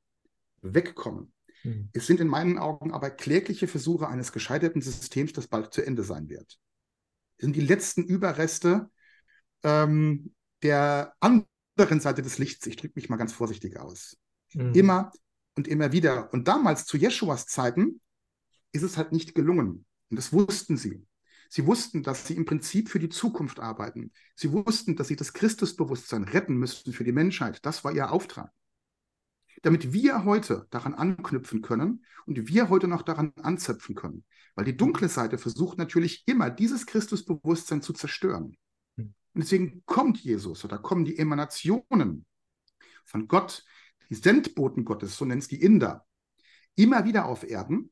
[0.62, 1.34] wegkommen.
[1.64, 1.90] Mhm.
[1.94, 6.04] Es sind in meinen Augen aber klägliche Versuche eines gescheiterten Systems, das bald zu Ende
[6.04, 6.60] sein wird.
[7.38, 8.90] Es sind die letzten Überreste
[9.64, 12.66] ähm, der anderen Seite des Lichts.
[12.68, 14.18] Ich drücke mich mal ganz vorsichtig aus.
[14.54, 14.74] Mhm.
[14.74, 15.12] Immer
[15.56, 16.32] und immer wieder.
[16.34, 18.02] Und damals zu Jeschuas Zeiten
[18.72, 19.86] ist es halt nicht gelungen.
[20.10, 21.06] Und das wussten sie.
[21.50, 24.12] Sie wussten, dass sie im Prinzip für die Zukunft arbeiten.
[24.36, 27.66] Sie wussten, dass sie das Christusbewusstsein retten müssten für die Menschheit.
[27.66, 28.52] Das war ihr Auftrag.
[29.62, 34.24] Damit wir heute daran anknüpfen können und wir heute noch daran anzapfen können.
[34.56, 38.58] Weil die dunkle Seite versucht natürlich immer, dieses Christusbewusstsein zu zerstören.
[38.98, 39.14] Hm.
[39.34, 42.26] Und deswegen kommt Jesus oder kommen die Emanationen
[43.06, 43.64] von Gott,
[44.10, 46.06] die Sendboten Gottes, so nennt es die Inder,
[46.76, 47.92] immer wieder auf Erden,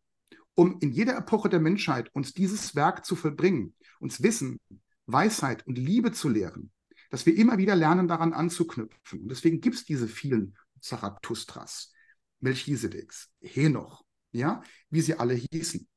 [0.54, 4.60] um in jeder Epoche der Menschheit uns dieses Werk zu vollbringen, uns Wissen,
[5.06, 6.72] Weisheit und Liebe zu lehren,
[7.10, 9.22] dass wir immer wieder lernen, daran anzuknüpfen.
[9.22, 11.92] Und deswegen gibt es diese vielen Zarathustras,
[12.40, 15.88] Melchisedeks, Henoch, ja, wie sie alle hießen.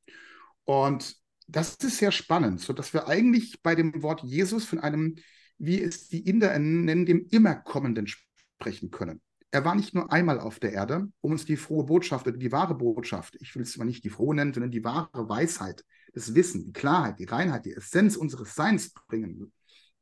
[0.64, 5.16] Und das ist sehr spannend, sodass wir eigentlich bei dem Wort Jesus von einem,
[5.56, 9.20] wie es die Inder nennen, dem Immerkommenden sprechen können.
[9.50, 12.52] Er war nicht nur einmal auf der Erde, um uns die frohe Botschaft oder die
[12.52, 16.34] wahre Botschaft, ich will es zwar nicht die frohe nennen, sondern die wahre Weisheit, das
[16.34, 19.52] Wissen, die Klarheit, die Reinheit, die Essenz unseres Seins bringen,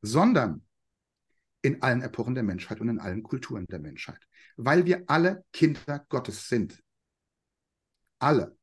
[0.02, 0.64] sondern
[1.66, 4.20] in allen Epochen der Menschheit und in allen Kulturen der Menschheit,
[4.56, 6.80] weil wir alle Kinder Gottes sind.
[8.20, 8.56] Alle.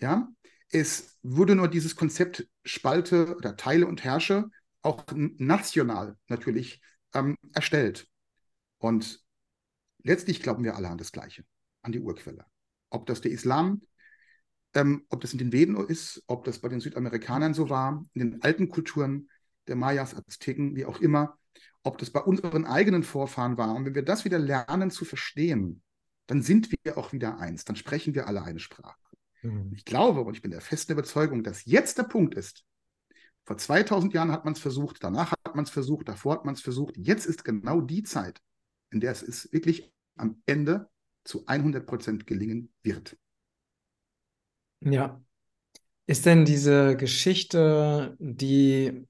[0.00, 0.28] Ja,
[0.70, 4.50] es wurde nur dieses Konzept Spalte oder Teile und Herrsche
[4.82, 6.82] auch national natürlich
[7.14, 8.08] ähm, erstellt.
[8.78, 9.22] Und
[10.02, 11.44] letztlich glauben wir alle an das Gleiche,
[11.82, 12.46] an die Urquelle.
[12.88, 13.82] Ob das der Islam,
[14.74, 18.32] ähm, ob das in den Veden ist, ob das bei den Südamerikanern so war, in
[18.32, 19.28] den alten Kulturen
[19.68, 21.38] der Mayas, Azteken, wie auch immer,
[21.82, 23.74] ob das bei unseren eigenen Vorfahren war.
[23.74, 25.82] Und wenn wir das wieder lernen zu verstehen,
[26.26, 28.98] dann sind wir auch wieder eins, dann sprechen wir alle eine Sprache.
[29.42, 29.72] Mhm.
[29.74, 32.64] Ich glaube und ich bin der festen Überzeugung, dass jetzt der Punkt ist.
[33.44, 36.54] Vor 2000 Jahren hat man es versucht, danach hat man es versucht, davor hat man
[36.54, 36.96] es versucht.
[36.96, 38.40] Jetzt ist genau die Zeit,
[38.90, 40.88] in der es ist wirklich am Ende
[41.24, 43.16] zu 100 Prozent gelingen wird.
[44.80, 45.20] Ja.
[46.06, 49.06] Ist denn diese Geschichte, die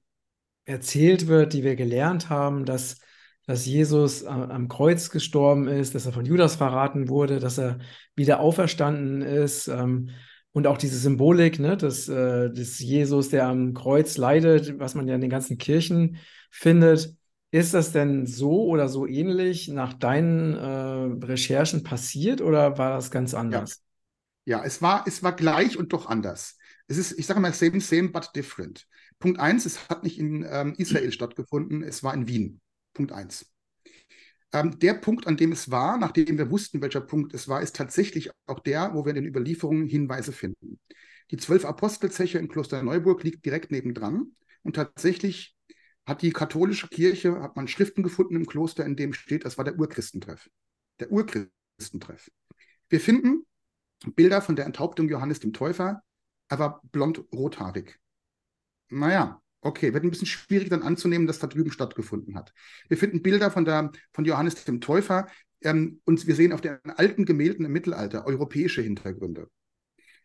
[0.65, 2.99] erzählt wird, die wir gelernt haben, dass,
[3.45, 7.79] dass Jesus am Kreuz gestorben ist, dass er von Judas verraten wurde, dass er
[8.15, 10.09] wieder auferstanden ist ähm,
[10.51, 15.07] und auch diese Symbolik ne, des, äh, des Jesus, der am Kreuz leidet, was man
[15.07, 16.17] ja in den ganzen Kirchen
[16.49, 17.15] findet.
[17.53, 23.11] Ist das denn so oder so ähnlich nach deinen äh, Recherchen passiert oder war das
[23.11, 23.83] ganz anders?
[24.45, 24.59] Ja.
[24.59, 26.57] ja, es, war, es war gleich und doch anders.
[26.87, 28.87] Es ist, ich sage mal, same, same, but different.
[29.21, 32.59] Punkt eins, es hat nicht in ähm, Israel stattgefunden, es war in Wien.
[32.93, 33.49] Punkt eins.
[34.51, 37.77] Ähm, der Punkt, an dem es war, nachdem wir wussten, welcher Punkt es war, ist
[37.77, 40.79] tatsächlich auch der, wo wir in den Überlieferungen Hinweise finden.
[41.31, 45.55] Die zwölf Apostelzeche im Kloster Neuburg liegt direkt nebendran und tatsächlich
[46.05, 49.63] hat die katholische Kirche, hat man Schriften gefunden im Kloster, in dem steht, das war
[49.63, 50.49] der Urchristentreff.
[50.99, 52.29] Der Urchristentreff.
[52.89, 53.45] Wir finden
[54.15, 56.01] Bilder von der Enthauptung Johannes dem Täufer.
[56.49, 58.00] Er war blond rothaarig.
[58.91, 62.53] Naja, okay, wird ein bisschen schwierig dann anzunehmen, dass da drüben stattgefunden hat.
[62.89, 65.27] Wir finden Bilder von, der, von Johannes dem Täufer
[65.61, 69.49] ähm, und wir sehen auf den alten Gemälden im Mittelalter europäische Hintergründe.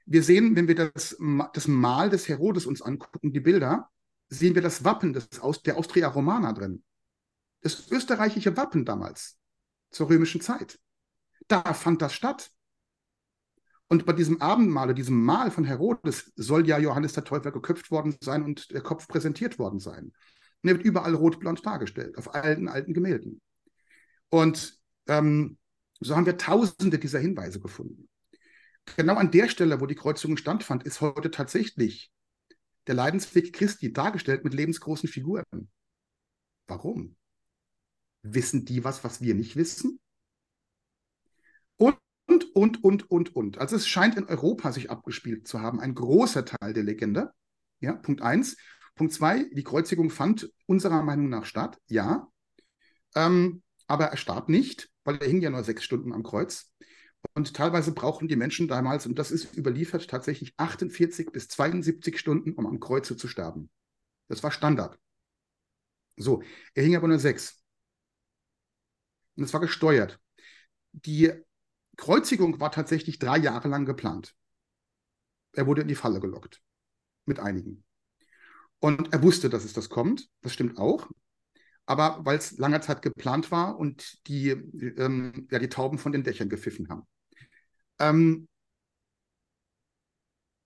[0.06, 1.16] Wir sehen, wenn wir das,
[1.52, 3.90] das Mal des Herodes uns angucken, die Bilder,
[4.28, 5.28] sehen wir das Wappen des,
[5.64, 6.82] der Austria Romana drin.
[7.60, 9.38] Das österreichische Wappen damals,
[9.90, 10.78] zur römischen Zeit.
[11.48, 12.50] Da fand das statt.
[13.88, 18.16] Und bei diesem Abendmahl, diesem Mahl von Herodes, soll ja Johannes der Täufer geköpft worden
[18.20, 20.12] sein und der Kopf präsentiert worden sein.
[20.62, 23.40] Und er wird überall rot-blond dargestellt, auf alten, alten Gemälden.
[24.28, 25.58] Und ähm,
[26.00, 28.08] so haben wir tausende dieser Hinweise gefunden.
[28.96, 32.10] Genau an der Stelle, wo die Kreuzung stattfand, ist heute tatsächlich
[32.86, 35.44] der Leidensweg Christi dargestellt mit lebensgroßen Figuren.
[36.66, 37.16] Warum?
[38.22, 40.00] Wissen die was, was wir nicht wissen?
[41.76, 41.96] Und,
[42.44, 43.58] und, und, und, und.
[43.58, 47.32] Also es scheint in Europa sich abgespielt zu haben, ein großer Teil der Legende.
[47.80, 48.56] Ja, Punkt eins.
[48.94, 52.28] Punkt zwei, die Kreuzigung fand unserer Meinung nach statt, ja.
[53.14, 56.72] Ähm, aber er starb nicht, weil er hing ja nur sechs Stunden am Kreuz.
[57.34, 62.52] Und teilweise brauchen die Menschen damals, und das ist überliefert, tatsächlich 48 bis 72 Stunden,
[62.54, 63.70] um am Kreuze zu sterben.
[64.28, 64.98] Das war Standard.
[66.16, 66.42] So,
[66.74, 67.62] er hing aber nur sechs.
[69.36, 70.18] Und es war gesteuert.
[70.92, 71.32] Die
[71.96, 74.34] Kreuzigung war tatsächlich drei Jahre lang geplant.
[75.52, 76.60] Er wurde in die Falle gelockt.
[77.24, 77.84] Mit einigen.
[78.78, 80.28] Und er wusste, dass es das kommt.
[80.42, 81.10] Das stimmt auch.
[81.86, 86.24] Aber weil es lange Zeit geplant war und die, ähm, ja, die Tauben von den
[86.24, 87.06] Dächern gepfiffen haben.
[87.98, 88.48] Ähm,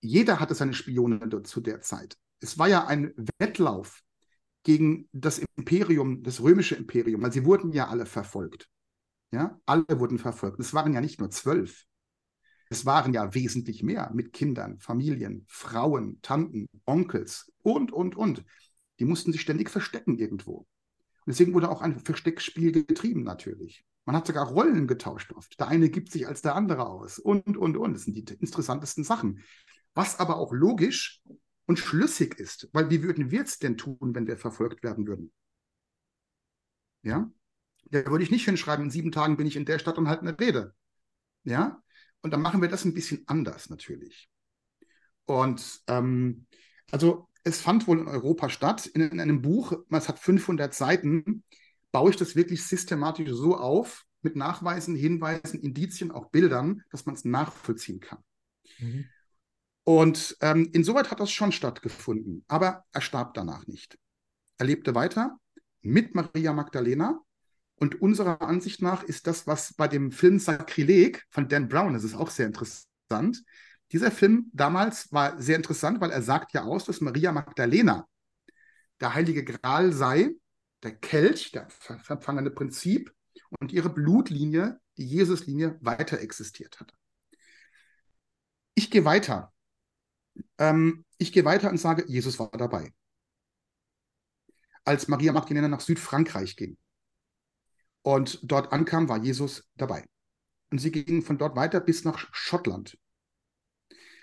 [0.01, 2.17] jeder hatte seine Spione zu der Zeit.
[2.39, 4.01] Es war ja ein Wettlauf
[4.63, 8.67] gegen das Imperium, das römische Imperium, weil sie wurden ja alle verfolgt.
[9.31, 10.59] Ja, alle wurden verfolgt.
[10.59, 11.85] Es waren ja nicht nur zwölf.
[12.69, 18.45] Es waren ja wesentlich mehr mit Kindern, Familien, Frauen, Tanten, Onkels und, und, und.
[18.99, 20.59] Die mussten sich ständig verstecken irgendwo.
[21.25, 23.85] Und deswegen wurde auch ein Versteckspiel getrieben natürlich.
[24.05, 25.59] Man hat sogar Rollen getauscht oft.
[25.59, 27.93] Der eine gibt sich als der andere aus und, und, und.
[27.93, 29.43] Das sind die interessantesten Sachen.
[29.93, 31.21] Was aber auch logisch
[31.65, 35.31] und schlüssig ist, weil wie würden wir es denn tun, wenn wir verfolgt werden würden?
[37.03, 37.31] Ja,
[37.91, 40.21] da würde ich nicht hinschreiben, in sieben Tagen bin ich in der Stadt und halte
[40.21, 40.73] eine Rede.
[41.43, 41.81] Ja,
[42.21, 44.29] und dann machen wir das ein bisschen anders natürlich.
[45.25, 46.45] Und ähm,
[46.91, 51.43] also es fand wohl in Europa statt, in, in einem Buch, es hat 500 Seiten,
[51.91, 57.15] baue ich das wirklich systematisch so auf, mit Nachweisen, Hinweisen, Indizien, auch Bildern, dass man
[57.15, 58.19] es nachvollziehen kann.
[58.79, 59.05] Mhm.
[59.83, 63.97] Und ähm, insoweit hat das schon stattgefunden, aber er starb danach nicht.
[64.57, 65.39] Er lebte weiter
[65.81, 67.19] mit Maria Magdalena.
[67.81, 72.03] Und unserer Ansicht nach ist das, was bei dem Film Sakrileg von Dan Brown, das
[72.03, 73.43] ist auch sehr interessant.
[73.91, 78.07] Dieser Film damals war sehr interessant, weil er sagt ja aus, dass Maria Magdalena
[78.99, 80.29] der heilige Gral sei,
[80.83, 83.15] der Kelch, der verfangene Prinzip
[83.59, 86.93] und ihre Blutlinie, die Jesuslinie, weiter existiert hat.
[88.75, 89.51] Ich gehe weiter.
[90.59, 92.93] Ähm, ich gehe weiter und sage, Jesus war dabei.
[94.85, 96.77] Als Maria Magdalena nach Südfrankreich ging
[98.03, 100.05] und dort ankam, war Jesus dabei.
[100.71, 102.97] Und sie gingen von dort weiter bis nach Schottland.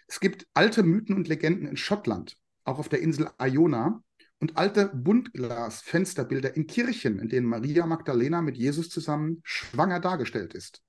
[0.06, 4.02] Es gibt alte Mythen und Legenden in Schottland, auch auf der Insel Iona,
[4.40, 10.80] und alte Buntglas-Fensterbilder in Kirchen, in denen Maria Magdalena mit Jesus zusammen schwanger dargestellt ist.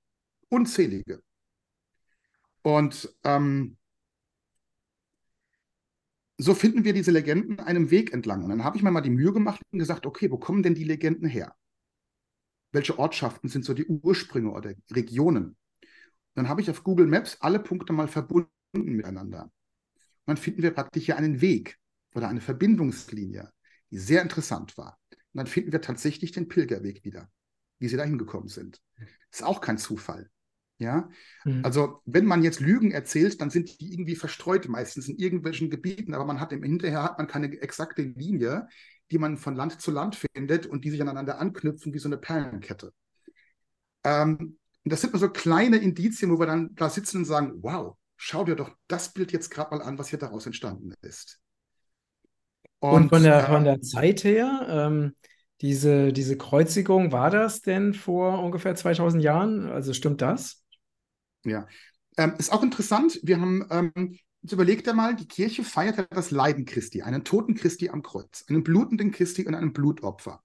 [0.48, 1.22] Unzählige.
[2.62, 3.76] Und ähm,
[6.38, 8.44] so finden wir diese Legenden einem Weg entlang.
[8.44, 10.74] Und dann habe ich mir mal die Mühe gemacht und gesagt, okay, wo kommen denn
[10.74, 11.54] die Legenden her?
[12.72, 15.56] Welche Ortschaften sind so die Ursprünge oder Regionen?
[16.34, 19.44] Dann habe ich auf Google Maps alle Punkte mal verbunden miteinander.
[19.44, 21.78] Und dann finden wir praktisch hier einen Weg
[22.14, 23.50] oder eine Verbindungslinie,
[23.90, 24.98] die sehr interessant war.
[25.10, 27.30] Und dann finden wir tatsächlich den Pilgerweg wieder,
[27.78, 28.80] wie sie da hingekommen sind.
[29.30, 30.30] Ist auch kein Zufall.
[30.78, 31.10] Ja,
[31.44, 31.62] mhm.
[31.62, 36.14] also wenn man jetzt Lügen erzählt, dann sind die irgendwie verstreut, meistens in irgendwelchen Gebieten,
[36.14, 38.66] aber man hat im Hinterher hat man keine exakte Linie,
[39.10, 42.18] die man von Land zu Land findet und die sich aneinander anknüpfen wie so eine
[42.18, 42.92] Perlenkette.
[44.04, 47.54] Ähm, und das sind nur so kleine Indizien, wo wir dann da sitzen und sagen,
[47.62, 51.40] wow, schau dir doch das Bild jetzt gerade mal an, was hier daraus entstanden ist.
[52.78, 55.14] Und, und von, der, äh, von der Zeit her, ähm,
[55.60, 59.66] diese, diese Kreuzigung, war das denn vor ungefähr 2000 Jahren?
[59.66, 60.64] Also stimmt das?
[61.44, 61.66] Ja,
[62.16, 63.20] ähm, ist auch interessant.
[63.22, 67.88] Wir haben, ähm, jetzt überlegt einmal, die Kirche feiert das Leiden Christi, einen toten Christi
[67.88, 70.42] am Kreuz, einen blutenden Christi und einen Blutopfer.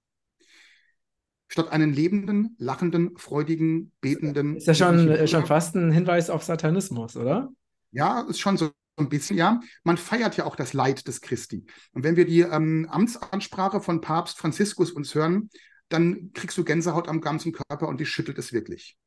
[1.47, 4.57] Statt einen lebenden, lachenden, freudigen, betenden.
[4.57, 7.49] Ist ja schon, schon fast ein Hinweis auf Satanismus, oder?
[7.91, 9.59] Ja, ist schon so ein bisschen, ja.
[9.83, 11.65] Man feiert ja auch das Leid des Christi.
[11.91, 15.49] Und wenn wir die ähm, Amtsansprache von Papst Franziskus uns hören,
[15.89, 18.97] dann kriegst du Gänsehaut am ganzen Körper und die schüttelt es wirklich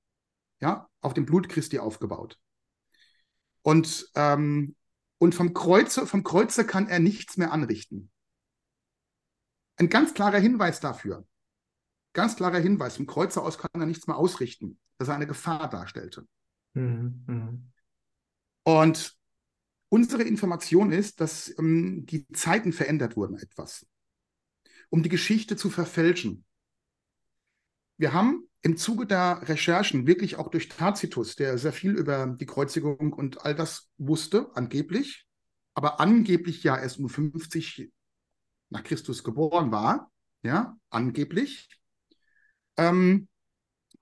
[0.60, 2.38] ja, auf dem Blut Christi aufgebaut.
[3.62, 4.74] Und, ähm,
[5.18, 8.10] und vom, Kreuze, vom Kreuze kann er nichts mehr anrichten.
[9.76, 11.26] Ein ganz klarer Hinweis dafür.
[12.12, 12.96] Ganz klarer Hinweis.
[12.96, 16.26] Vom Kreuze aus kann er nichts mehr ausrichten, dass er eine Gefahr darstellte.
[16.74, 17.24] Mhm.
[17.26, 17.72] mhm.
[18.64, 19.16] Und
[19.88, 23.86] unsere Information ist, dass ähm, die Zeiten verändert wurden etwas,
[24.90, 26.44] um die Geschichte zu verfälschen.
[27.96, 32.46] Wir haben im Zuge der Recherchen, wirklich auch durch Tacitus, der sehr viel über die
[32.46, 35.26] Kreuzigung und all das wusste, angeblich,
[35.74, 37.90] aber angeblich ja erst um 50
[38.70, 40.10] nach Christus geboren war,
[40.42, 41.68] ja, angeblich,
[42.76, 43.28] ähm,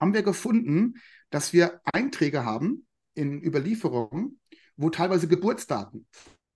[0.00, 0.94] haben wir gefunden,
[1.30, 4.40] dass wir Einträge haben in Überlieferungen,
[4.76, 6.06] wo teilweise Geburtsdaten,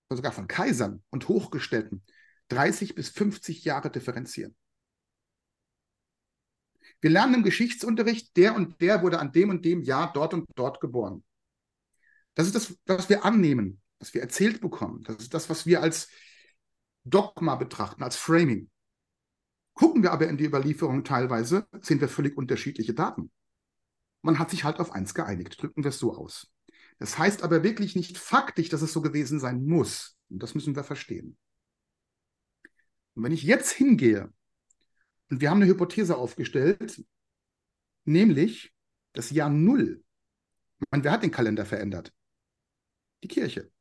[0.09, 2.03] sogar von Kaisern und Hochgestellten,
[2.49, 4.55] 30 bis 50 Jahre differenzieren.
[7.01, 10.47] Wir lernen im Geschichtsunterricht, der und der wurde an dem und dem Jahr dort und
[10.55, 11.23] dort geboren.
[12.35, 15.03] Das ist das, was wir annehmen, was wir erzählt bekommen.
[15.03, 16.09] Das ist das, was wir als
[17.03, 18.69] Dogma betrachten, als Framing.
[19.73, 23.31] Gucken wir aber in die Überlieferung teilweise, sehen wir völlig unterschiedliche Daten.
[24.21, 26.51] Man hat sich halt auf eins geeinigt, drücken wir es so aus.
[26.99, 30.17] Das heißt aber wirklich nicht faktisch, dass es so gewesen sein muss.
[30.29, 31.35] Und das müssen wir verstehen.
[33.15, 34.31] Und wenn ich jetzt hingehe
[35.31, 37.03] und wir haben eine Hypothese aufgestellt,
[38.03, 38.73] nämlich
[39.13, 40.03] das Jahr Null.
[40.91, 42.13] meine, wer hat den Kalender verändert?
[43.23, 43.71] Die Kirche.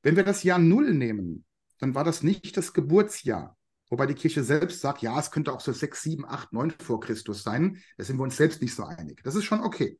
[0.00, 1.44] Wenn wir das Jahr Null nehmen,
[1.78, 3.58] dann war das nicht das Geburtsjahr.
[3.90, 7.00] Wobei die Kirche selbst sagt, ja, es könnte auch so 6, 7, 8, 9 vor
[7.00, 7.82] Christus sein.
[7.96, 9.22] Da sind wir uns selbst nicht so einig.
[9.24, 9.98] Das ist schon okay.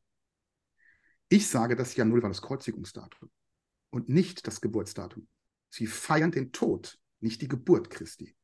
[1.27, 3.29] Ich sage, das Jahr Null war das Kreuzigungsdatum
[3.89, 5.27] und nicht das Geburtsdatum.
[5.69, 8.35] Sie feiern den Tod, nicht die Geburt Christi.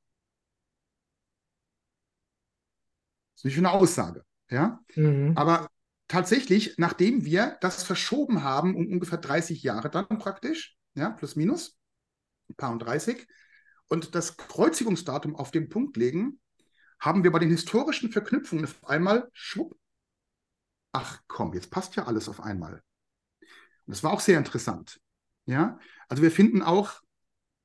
[3.40, 4.26] Das ist nicht eine Aussage.
[4.50, 4.84] Ja?
[4.96, 5.32] Mhm.
[5.38, 5.70] Aber
[6.10, 11.78] tatsächlich, nachdem wir das verschoben haben, um ungefähr 30 Jahre dann praktisch, ja, plus minus,
[12.50, 13.26] ein paar und 30,
[13.88, 16.42] und das Kreuzigungsdatum auf den Punkt legen,
[17.00, 19.78] haben wir bei den historischen Verknüpfungen auf einmal schwupp.
[20.92, 22.84] Ach komm, jetzt passt ja alles auf einmal.
[23.42, 25.00] Und das war auch sehr interessant.
[25.46, 25.80] Ja,
[26.10, 27.02] also wir finden auch,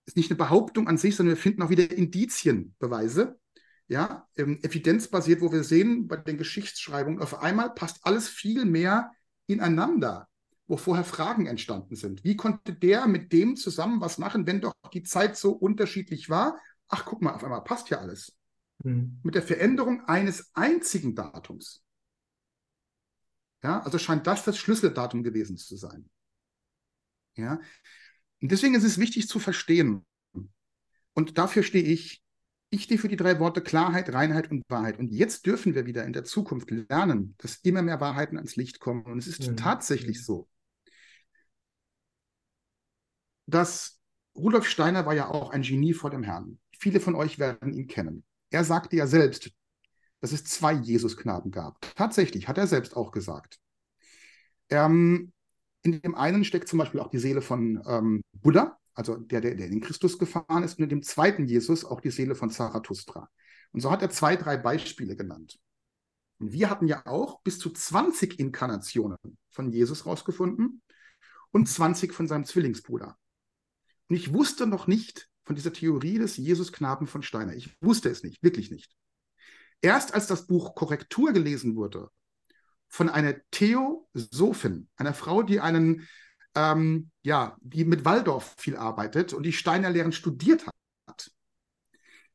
[0.07, 3.41] ist nicht eine Behauptung an sich, sondern wir finden auch wieder Indizienbeweise,
[3.87, 9.13] ja, ähm, evidenzbasiert, wo wir sehen bei den Geschichtsschreibungen, auf einmal passt alles viel mehr
[9.47, 10.29] ineinander,
[10.67, 12.25] wo vorher Fragen entstanden sind.
[12.25, 16.59] Wie konnte der mit dem zusammen was machen, wenn doch die Zeit so unterschiedlich war?
[16.89, 18.35] Ach, guck mal, auf einmal passt ja alles.
[18.83, 19.21] Mhm.
[19.23, 21.83] Mit der Veränderung eines einzigen Datums.
[23.63, 26.09] Ja, also scheint das das Schlüsseldatum gewesen zu sein.
[27.37, 27.61] Ja,
[28.41, 30.05] und deswegen ist es wichtig zu verstehen.
[31.15, 32.24] Und dafür stehe ich
[32.75, 34.99] ich stehe für die drei Worte Klarheit, Reinheit und Wahrheit.
[34.99, 38.81] Und jetzt dürfen wir wieder in der Zukunft lernen, dass immer mehr Wahrheiten ans Licht
[38.81, 39.05] kommen.
[39.05, 39.57] Und es ist mhm.
[39.57, 40.49] tatsächlich so,
[43.47, 44.01] dass
[44.35, 46.59] Rudolf Steiner war ja auch ein Genie vor dem Herrn.
[46.77, 48.25] Viele von euch werden ihn kennen.
[48.51, 49.53] Er sagte ja selbst,
[50.21, 51.81] dass es zwei Jesusknaben gab.
[51.95, 53.59] Tatsächlich, hat er selbst auch gesagt.
[54.71, 55.33] Ähm,
[55.83, 59.55] in dem einen steckt zum Beispiel auch die Seele von ähm, Buddha, also der, der,
[59.55, 63.29] der in Christus gefahren ist, und in dem zweiten Jesus auch die Seele von Zarathustra.
[63.73, 65.59] Und so hat er zwei, drei Beispiele genannt.
[66.39, 69.19] Und wir hatten ja auch bis zu 20 Inkarnationen
[69.51, 70.83] von Jesus rausgefunden
[71.51, 73.17] und 20 von seinem Zwillingsbruder.
[74.09, 77.55] Und ich wusste noch nicht von dieser Theorie des Jesusknaben von Steiner.
[77.55, 78.95] Ich wusste es nicht, wirklich nicht.
[79.81, 82.11] Erst als das Buch Korrektur gelesen wurde
[82.89, 86.09] von einer Theosophin, einer Frau, die einen
[86.55, 91.31] ähm, ja, die mit Waldorf viel arbeitet und die Steiner-Lehren studiert hat.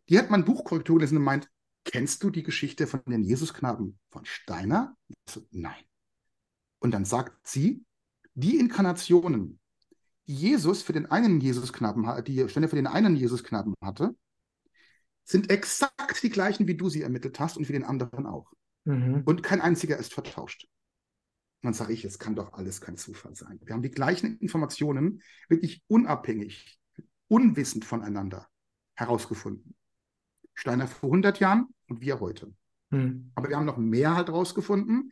[0.10, 1.50] Die hat mein Buchkorrektur gelesen und meint,
[1.86, 4.96] kennst du die Geschichte von den Jesusknaben von Steiner?
[5.30, 5.84] So, nein.
[6.80, 7.86] Und dann sagt sie,
[8.34, 9.60] die Inkarnationen,
[10.28, 14.16] die Jesus für den einen Jesusknaben, die Steiner für den einen Jesusknaben hatte,
[15.24, 18.52] sind exakt die gleichen, wie du sie ermittelt hast und für den anderen auch.
[18.86, 19.24] Mhm.
[19.26, 20.68] Und kein einziger ist vertauscht.
[21.62, 23.60] Und dann sage ich, es kann doch alles kein Zufall sein.
[23.64, 26.80] Wir haben die gleichen Informationen wirklich unabhängig,
[27.28, 28.48] unwissend voneinander
[28.96, 29.76] herausgefunden.
[30.54, 32.54] Steiner vor 100 Jahren und wir heute.
[32.92, 33.32] Hm.
[33.36, 35.12] Aber wir haben noch mehr halt herausgefunden.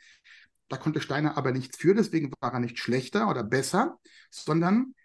[0.70, 4.96] Da konnte Steiner aber nichts für, deswegen war er nicht schlechter oder besser, sondern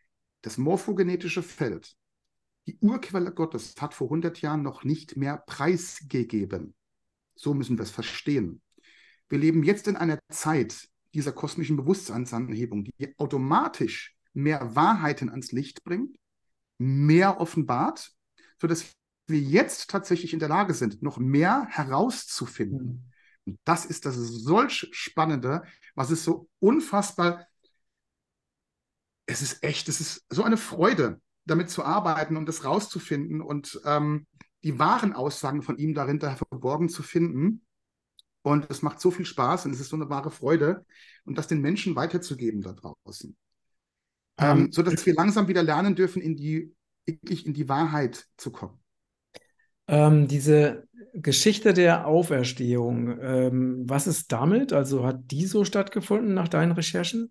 [0.43, 1.95] das morphogenetische Feld,
[2.67, 6.75] die Urquelle Gottes, hat vor 100 Jahren noch nicht mehr preisgegeben.
[7.35, 8.61] So müssen wir es verstehen.
[9.29, 15.85] Wir leben jetzt in einer Zeit, dieser kosmischen Bewusstseinsanhebung, die automatisch mehr Wahrheiten ans Licht
[15.85, 16.17] bringt,
[16.79, 18.13] mehr offenbart,
[18.61, 18.87] sodass
[19.27, 23.13] wir jetzt tatsächlich in der Lage sind, noch mehr herauszufinden.
[23.45, 25.63] Und das ist das solch Spannende,
[25.95, 27.47] was ist so unfassbar.
[29.27, 33.81] Es ist echt, es ist so eine Freude, damit zu arbeiten und das rauszufinden und
[33.85, 34.27] ähm,
[34.63, 37.65] die wahren Aussagen von ihm darin verborgen zu finden.
[38.43, 40.85] Und es macht so viel Spaß und es ist so eine wahre Freude
[41.25, 43.37] und das den Menschen weiterzugeben da draußen.
[44.39, 46.75] Ähm, ähm, so dass wir langsam wieder lernen dürfen, in die,
[47.07, 48.79] wirklich in die Wahrheit zu kommen.
[49.89, 54.73] Ähm, diese Geschichte der Auferstehung, ähm, was ist damit?
[54.73, 57.31] Also hat die so stattgefunden nach deinen Recherchen?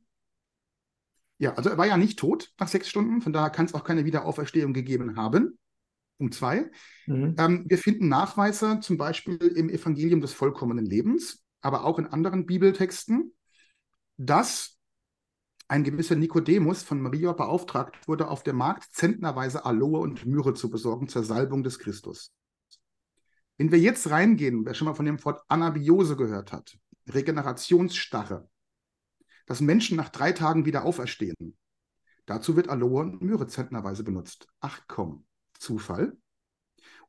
[1.40, 3.84] Ja, also er war ja nicht tot nach sechs Stunden, von daher kann es auch
[3.84, 5.58] keine Wiederauferstehung gegeben haben.
[6.22, 6.70] Punkt zwei.
[7.08, 7.36] Mhm.
[7.40, 12.46] Ähm, wir finden Nachweise zum Beispiel im Evangelium des vollkommenen Lebens, aber auch in anderen
[12.46, 13.34] Bibeltexten,
[14.18, 14.78] dass
[15.68, 20.70] ein gewisser Nikodemus von Maria beauftragt wurde, auf dem Markt zentnerweise Aloe und Myrrhe zu
[20.70, 22.32] besorgen zur Salbung des Christus.
[23.58, 26.78] Wenn wir jetzt reingehen, wer schon mal von dem Wort Anabiose gehört hat,
[27.12, 28.48] Regenerationsstarre,
[29.48, 31.58] dass Menschen nach drei Tagen wieder auferstehen,
[32.28, 34.48] dazu wird Aloe und Myrrhe zentnerweise benutzt.
[34.60, 35.26] Ach komm,
[35.62, 36.18] Zufall.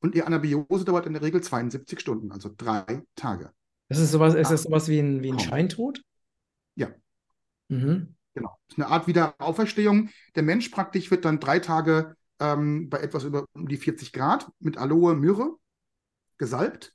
[0.01, 3.53] Und die Anabiose dauert in der Regel 72 Stunden, also drei Tage.
[3.89, 6.03] Das ist sowas, ist das sowas wie ein, wie ein Scheintod?
[6.75, 6.89] Ja.
[7.69, 8.15] Mhm.
[8.35, 8.59] Genau.
[8.67, 10.09] Das ist eine Art Wiederauferstehung.
[10.35, 14.51] Der Mensch praktisch wird dann drei Tage ähm, bei etwas über um die 40 Grad
[14.59, 15.57] mit Aloe, Myrrhe
[16.39, 16.95] gesalbt,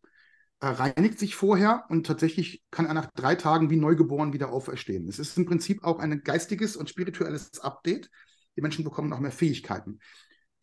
[0.60, 5.08] äh, reinigt sich vorher und tatsächlich kann er nach drei Tagen wie neugeboren wieder auferstehen.
[5.08, 8.10] Es ist im Prinzip auch ein geistiges und spirituelles Update.
[8.56, 10.00] Die Menschen bekommen noch mehr Fähigkeiten.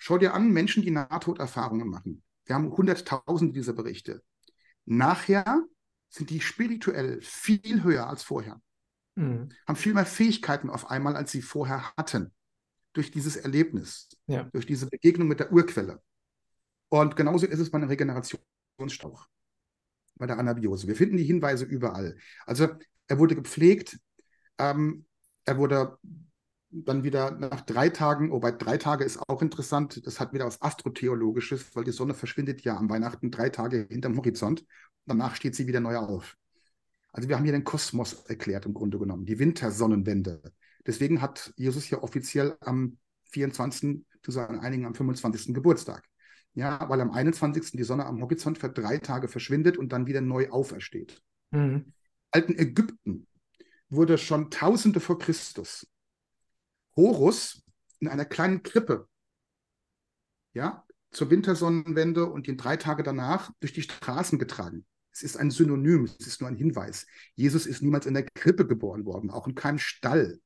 [0.06, 2.22] Schau dir an, Menschen, die Nahtoderfahrungen machen.
[2.44, 4.22] Wir haben hunderttausend dieser Berichte.
[4.84, 5.64] Nachher
[6.10, 8.60] sind die spirituell viel höher als vorher.
[9.14, 9.48] Mhm.
[9.66, 12.34] Haben viel mehr Fähigkeiten auf einmal, als sie vorher hatten.
[12.92, 14.42] Durch dieses Erlebnis, ja.
[14.52, 16.02] durch diese Begegnung mit der Urquelle.
[16.90, 19.26] Und genauso ist es bei einem Regenerationsstauch,
[20.16, 20.86] bei der Anabiose.
[20.86, 22.18] Wir finden die Hinweise überall.
[22.44, 22.68] Also
[23.06, 23.98] er wurde gepflegt,
[24.58, 25.06] ähm,
[25.46, 25.96] er wurde
[26.74, 30.44] dann wieder nach drei Tagen, wobei oh, drei Tage ist auch interessant, das hat wieder
[30.44, 34.66] was Astrotheologisches, weil die Sonne verschwindet ja am Weihnachten drei Tage hinterm Horizont.
[35.06, 36.36] Danach steht sie wieder neu auf.
[37.12, 40.42] Also wir haben hier den Kosmos erklärt im Grunde genommen, die Wintersonnenwende.
[40.84, 42.98] Deswegen hat Jesus ja offiziell am
[43.30, 45.54] 24., zu sagen einigen am 25.
[45.54, 46.04] Geburtstag.
[46.54, 47.72] Ja, weil am 21.
[47.72, 51.22] die Sonne am Horizont für drei Tage verschwindet und dann wieder neu aufersteht.
[51.50, 51.92] Mhm.
[52.30, 53.26] Alten Ägypten
[53.88, 55.86] wurde schon Tausende vor Christus
[56.96, 57.62] Horus
[58.00, 59.08] in einer kleinen Krippe,
[60.52, 64.84] ja, zur Wintersonnenwende und die drei Tage danach durch die Straßen getragen.
[65.12, 67.06] Es ist ein Synonym, es ist nur ein Hinweis.
[67.34, 70.40] Jesus ist niemals in der Krippe geboren worden, auch in keinem Stall.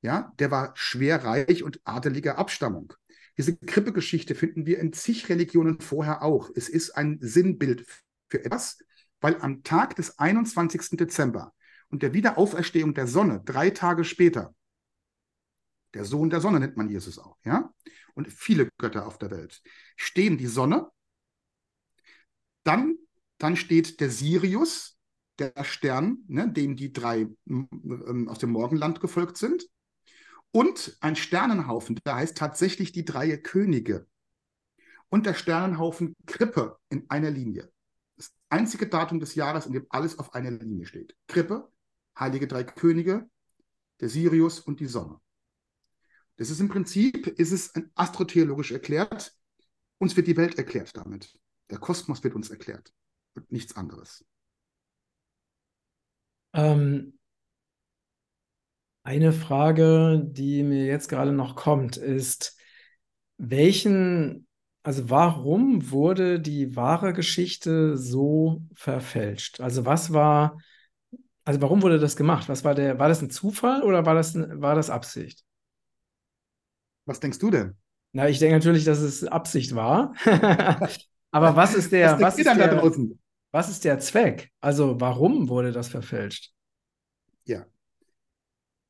[0.00, 2.92] Ja, der war schwer reich und adeliger Abstammung.
[3.36, 6.50] Diese Krippegeschichte finden wir in zig Religionen vorher auch.
[6.54, 7.84] Es ist ein Sinnbild
[8.28, 8.78] für etwas,
[9.20, 10.96] weil am Tag des 21.
[10.96, 11.52] Dezember
[11.88, 14.54] und der Wiederauferstehung der Sonne, drei Tage später,
[15.94, 17.72] der Sohn der Sonne nennt man Jesus auch, ja?
[18.14, 19.62] Und viele Götter auf der Welt.
[19.96, 20.90] Stehen die Sonne,
[22.64, 22.96] dann,
[23.38, 24.98] dann steht der Sirius,
[25.38, 29.66] der Stern, ne, dem die drei ähm, aus dem Morgenland gefolgt sind.
[30.52, 34.06] Und ein Sternenhaufen, der heißt tatsächlich die drei Könige.
[35.08, 37.72] Und der Sternenhaufen Krippe in einer Linie.
[38.16, 41.16] Das einzige Datum des Jahres, in dem alles auf einer Linie steht.
[41.26, 41.72] Krippe,
[42.18, 43.28] heilige drei Könige,
[44.00, 45.20] der Sirius und die Sonne.
[46.40, 49.34] Das ist im Prinzip, ist es astrotheologisch erklärt.
[49.98, 51.38] Uns wird die Welt erklärt damit.
[51.68, 52.94] Der Kosmos wird uns erklärt
[53.34, 54.24] und nichts anderes.
[56.54, 57.18] Ähm,
[59.02, 62.56] eine Frage, die mir jetzt gerade noch kommt, ist,
[63.36, 64.46] welchen,
[64.82, 69.60] also warum wurde die wahre Geschichte so verfälscht?
[69.60, 70.56] Also was war,
[71.44, 72.48] also warum wurde das gemacht?
[72.48, 75.44] Was war der, war das ein Zufall oder war das, war das Absicht?
[77.10, 77.74] Was denkst du denn?
[78.12, 80.14] Na, ich denke natürlich, dass es Absicht war.
[81.32, 83.18] Aber was ist der, was, was ist der,
[83.50, 84.52] was ist der Zweck?
[84.60, 86.52] Also warum wurde das verfälscht?
[87.46, 87.66] Ja.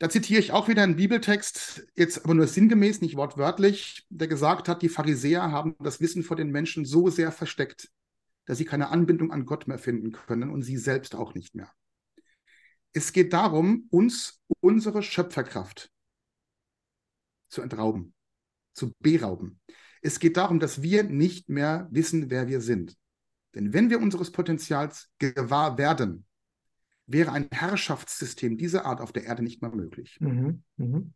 [0.00, 4.68] Da zitiere ich auch wieder einen Bibeltext, jetzt aber nur sinngemäß, nicht wortwörtlich, der gesagt
[4.68, 7.88] hat, die Pharisäer haben das Wissen vor den Menschen so sehr versteckt,
[8.44, 11.72] dass sie keine Anbindung an Gott mehr finden können und sie selbst auch nicht mehr.
[12.92, 15.90] Es geht darum, uns unsere Schöpferkraft
[17.50, 18.14] zu entrauben,
[18.72, 19.60] zu berauben.
[20.02, 22.96] Es geht darum, dass wir nicht mehr wissen, wer wir sind.
[23.54, 26.26] Denn wenn wir unseres Potenzials gewahr werden,
[27.06, 30.18] wäre ein Herrschaftssystem dieser Art auf der Erde nicht mehr möglich.
[30.20, 30.62] Mhm.
[30.76, 31.12] Mhm.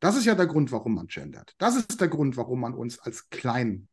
[0.00, 1.54] Das ist ja der Grund, warum man gendert.
[1.58, 3.88] Das ist der Grund, warum man uns als klein.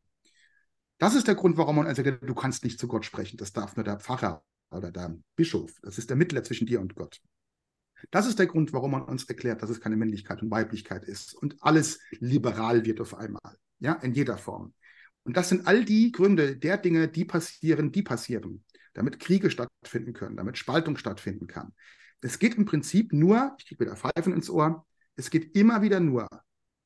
[0.98, 3.38] Das ist der Grund, warum man sagt, du kannst nicht zu Gott sprechen.
[3.38, 5.72] Das darf nur der Pfarrer oder der Bischof.
[5.82, 7.22] Das ist der Mittler zwischen dir und Gott.
[8.10, 11.34] Das ist der Grund, warum man uns erklärt, dass es keine Männlichkeit und Weiblichkeit ist
[11.34, 14.74] und alles liberal wird auf einmal, ja, in jeder Form.
[15.24, 20.12] Und das sind all die Gründe der Dinge, die passieren, die passieren, damit Kriege stattfinden
[20.12, 21.72] können, damit Spaltung stattfinden kann.
[22.20, 24.86] Es geht im Prinzip nur, ich kriege wieder Pfeifen ins Ohr,
[25.16, 26.28] es geht immer wieder nur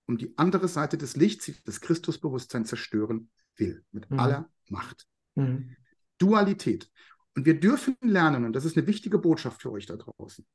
[0.06, 4.18] um die andere Seite des Lichts, die das Christusbewusstsein zerstören will, mit mhm.
[4.18, 5.06] aller Macht.
[5.34, 5.76] Mhm.
[6.18, 6.90] Dualität.
[7.34, 10.46] Und wir dürfen lernen, und das ist eine wichtige Botschaft für euch da draußen,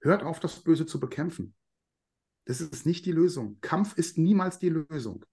[0.00, 1.54] Hört auf, das Böse zu bekämpfen.
[2.46, 3.58] Das ist nicht die Lösung.
[3.60, 5.24] Kampf ist niemals die Lösung.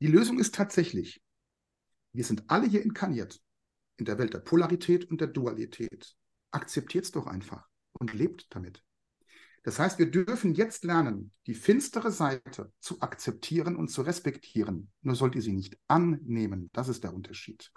[0.00, 1.22] Die Lösung ist tatsächlich,
[2.12, 3.40] wir sind alle hier inkarniert
[3.98, 6.16] in der Welt der Polarität und der Dualität.
[6.50, 8.82] Akzeptiert es doch einfach und lebt damit.
[9.62, 14.90] Das heißt, wir dürfen jetzt lernen, die finstere Seite zu akzeptieren und zu respektieren.
[15.02, 16.70] Nur sollt ihr sie nicht annehmen.
[16.72, 17.70] Das ist der Unterschied.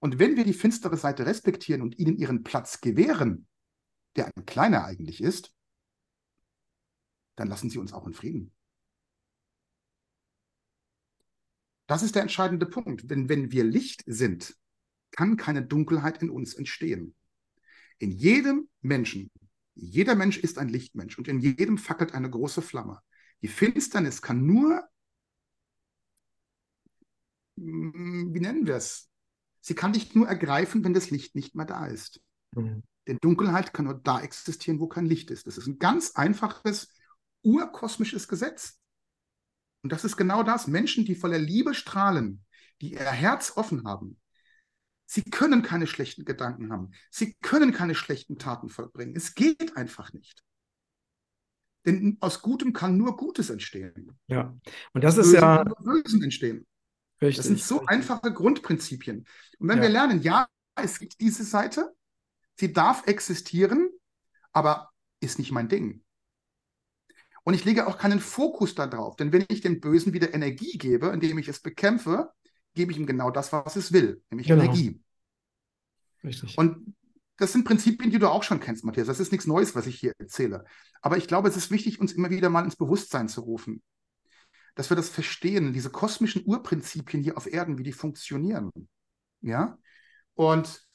[0.00, 3.46] Und wenn wir die finstere Seite respektieren und ihnen ihren Platz gewähren,
[4.16, 5.54] der ein kleiner eigentlich ist,
[7.36, 8.52] dann lassen sie uns auch in Frieden.
[11.86, 13.08] Das ist der entscheidende Punkt.
[13.08, 14.56] Wenn, wenn wir Licht sind,
[15.10, 17.14] kann keine Dunkelheit in uns entstehen.
[17.98, 19.30] In jedem Menschen,
[19.74, 23.00] jeder Mensch ist ein Lichtmensch und in jedem fackelt eine große Flamme.
[23.42, 24.82] Die Finsternis kann nur,
[27.56, 29.07] mm, wie nennen wir es?
[29.60, 32.20] Sie kann dich nur ergreifen, wenn das Licht nicht mehr da ist.
[32.54, 32.82] Mhm.
[33.06, 35.46] Denn Dunkelheit kann nur da existieren, wo kein Licht ist.
[35.46, 36.92] Das ist ein ganz einfaches,
[37.42, 38.78] urkosmisches Gesetz.
[39.82, 40.66] Und das ist genau das.
[40.66, 42.44] Menschen, die voller Liebe strahlen,
[42.80, 44.20] die ihr Herz offen haben,
[45.06, 46.90] sie können keine schlechten Gedanken haben.
[47.10, 49.16] Sie können keine schlechten Taten vollbringen.
[49.16, 50.42] Es geht einfach nicht.
[51.86, 54.18] Denn aus Gutem kann nur Gutes entstehen.
[54.26, 54.54] Ja,
[54.92, 55.64] und das ist ja.
[55.64, 56.66] Kann nur Bösen entstehen.
[57.20, 57.36] Richtig.
[57.36, 57.90] Das sind so richtig.
[57.90, 59.26] einfache Grundprinzipien.
[59.58, 59.82] Und wenn ja.
[59.82, 60.46] wir lernen, ja,
[60.76, 61.94] es gibt diese Seite,
[62.56, 63.90] sie darf existieren,
[64.52, 64.90] aber
[65.20, 66.02] ist nicht mein Ding.
[67.44, 71.08] Und ich lege auch keinen Fokus darauf, denn wenn ich dem Bösen wieder Energie gebe,
[71.08, 72.30] indem ich es bekämpfe,
[72.74, 74.62] gebe ich ihm genau das, was es will, nämlich genau.
[74.62, 75.02] Energie.
[76.22, 76.58] Richtig.
[76.58, 76.94] Und
[77.38, 79.06] das sind Prinzipien, die du auch schon kennst, Matthias.
[79.06, 80.64] Das ist nichts Neues, was ich hier erzähle.
[81.00, 83.82] Aber ich glaube, es ist wichtig, uns immer wieder mal ins Bewusstsein zu rufen,
[84.78, 88.70] dass wir das verstehen, diese kosmischen Urprinzipien hier auf Erden, wie die funktionieren.
[89.40, 89.76] Ja?
[90.34, 90.86] Und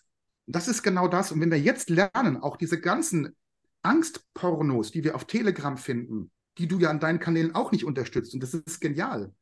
[0.46, 1.34] das ist genau das.
[1.34, 3.36] Und wenn wir jetzt lernen, auch diese ganzen
[3.82, 8.34] Angstpornos, die wir auf Telegram finden, die du ja an deinen Kanälen auch nicht unterstützt.
[8.34, 9.34] Und das ist genial.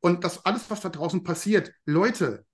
[0.00, 2.44] Und das alles, was da draußen passiert, Leute,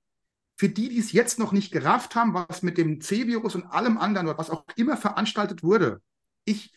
[0.57, 3.99] für die, die es jetzt noch nicht gerafft haben, was mit dem C-Virus und allem
[3.99, 6.01] anderen, was auch immer veranstaltet wurde,
[6.45, 6.73] ich,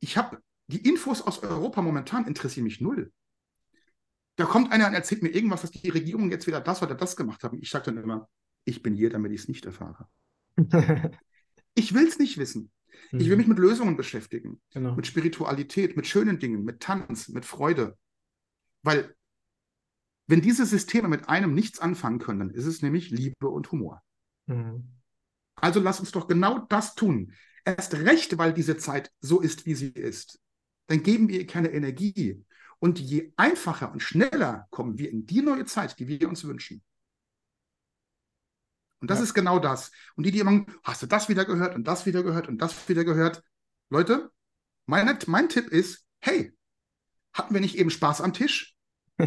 [0.00, 3.12] ich habe die Infos aus Europa momentan interessieren mich null.
[4.38, 7.16] Da kommt einer und erzählt mir irgendwas, dass die Regierung jetzt wieder das oder das
[7.16, 7.58] gemacht haben.
[7.60, 8.28] Ich sage dann immer,
[8.64, 10.08] ich bin hier, damit ich es nicht erfahre.
[11.74, 12.70] ich will es nicht wissen.
[13.10, 13.18] Mhm.
[13.18, 14.94] Ich will mich mit Lösungen beschäftigen, genau.
[14.94, 17.98] mit Spiritualität, mit schönen Dingen, mit Tanz, mit Freude.
[18.84, 19.12] Weil
[20.28, 24.04] wenn diese Systeme mit einem nichts anfangen können, dann ist es nämlich Liebe und Humor.
[24.46, 24.86] Mhm.
[25.56, 27.32] Also lass uns doch genau das tun.
[27.64, 30.38] Erst recht, weil diese Zeit so ist, wie sie ist.
[30.86, 32.44] Dann geben wir ihr keine Energie.
[32.80, 36.82] Und je einfacher und schneller kommen wir in die neue Zeit, die wir uns wünschen.
[39.00, 39.24] Und das ja.
[39.24, 39.90] ist genau das.
[40.16, 42.88] Und die, die immer, hast du das wieder gehört und das wieder gehört und das
[42.88, 43.42] wieder gehört?
[43.90, 44.30] Leute,
[44.86, 46.56] meine, mein Tipp ist, hey,
[47.32, 48.76] hatten wir nicht eben Spaß am Tisch?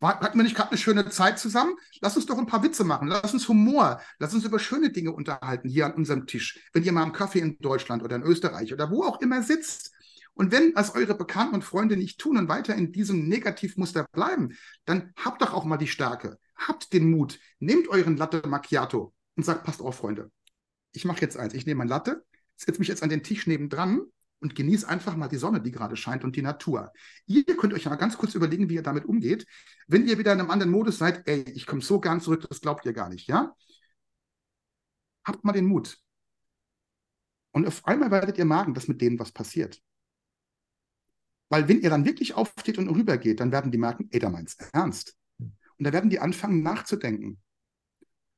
[0.00, 1.76] Hatten wir nicht gerade eine schöne Zeit zusammen?
[2.02, 3.08] Lass uns doch ein paar Witze machen.
[3.08, 4.02] Lass uns Humor.
[4.18, 6.60] Lass uns über schöne Dinge unterhalten hier an unserem Tisch.
[6.74, 9.92] Wenn ihr mal am Kaffee in Deutschland oder in Österreich oder wo auch immer sitzt.
[10.34, 14.56] Und wenn das eure Bekannten und Freunde nicht tun und weiter in diesem Negativmuster bleiben,
[14.84, 16.38] dann habt doch auch mal die Stärke.
[16.56, 17.38] Habt den Mut.
[17.60, 20.30] Nehmt euren Latte Macchiato und sagt, passt auf, Freunde.
[20.92, 21.54] Ich mache jetzt eins.
[21.54, 22.24] Ich nehme mein Latte,
[22.56, 24.02] setze mich jetzt an den Tisch nebendran
[24.40, 26.92] und genieß einfach mal die Sonne, die gerade scheint und die Natur.
[27.26, 29.46] Ihr könnt euch mal ganz kurz überlegen, wie ihr damit umgeht.
[29.86, 32.60] Wenn ihr wieder in einem anderen Modus seid, ey, ich komme so gern zurück, das
[32.60, 33.54] glaubt ihr gar nicht, ja?
[35.24, 35.98] Habt mal den Mut.
[37.52, 39.80] Und auf einmal werdet ihr merken, dass mit denen was passiert.
[41.48, 44.56] Weil wenn ihr dann wirklich aufsteht und rübergeht, dann werden die merken, ey, da meint's
[44.72, 45.16] ernst.
[45.38, 47.40] Und da werden die anfangen nachzudenken.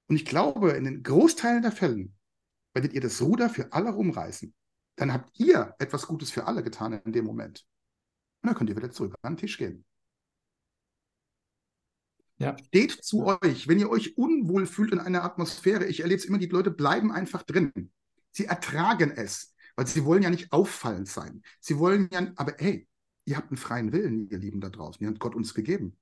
[0.08, 2.14] Und ich glaube, in den Großteilen der Fällen
[2.74, 4.54] werdet ihr das Ruder für alle rumreißen
[4.96, 7.66] dann habt ihr etwas Gutes für alle getan in dem Moment.
[8.42, 9.84] Und dann könnt ihr wieder zurück an den Tisch gehen.
[12.38, 12.56] Ja.
[12.58, 15.86] Steht zu euch, wenn ihr euch unwohl fühlt in einer Atmosphäre.
[15.86, 17.92] Ich erlebe es immer, die Leute bleiben einfach drin.
[18.30, 21.42] Sie ertragen es, weil sie wollen ja nicht auffallend sein.
[21.60, 22.86] Sie wollen ja, aber hey,
[23.26, 25.02] ihr habt einen freien Willen, ihr Lieben da draußen.
[25.02, 25.98] Ihr habt Gott uns gegeben.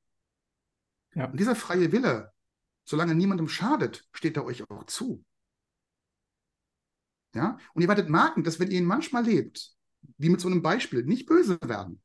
[1.15, 1.27] Ja.
[1.27, 2.33] Und dieser freie Wille,
[2.85, 5.25] solange niemandem schadet, steht er euch auch zu.
[7.35, 7.59] Ja?
[7.73, 9.73] Und ihr werdet merken, dass wenn ihr ihn manchmal lebt,
[10.19, 12.03] wie mit so einem Beispiel, nicht böse werden.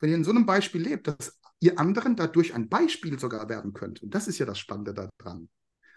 [0.00, 3.72] Wenn ihr in so einem Beispiel lebt, dass ihr anderen dadurch ein Beispiel sogar werden
[3.72, 4.02] könnt.
[4.02, 5.48] Und das ist ja das Spannende daran.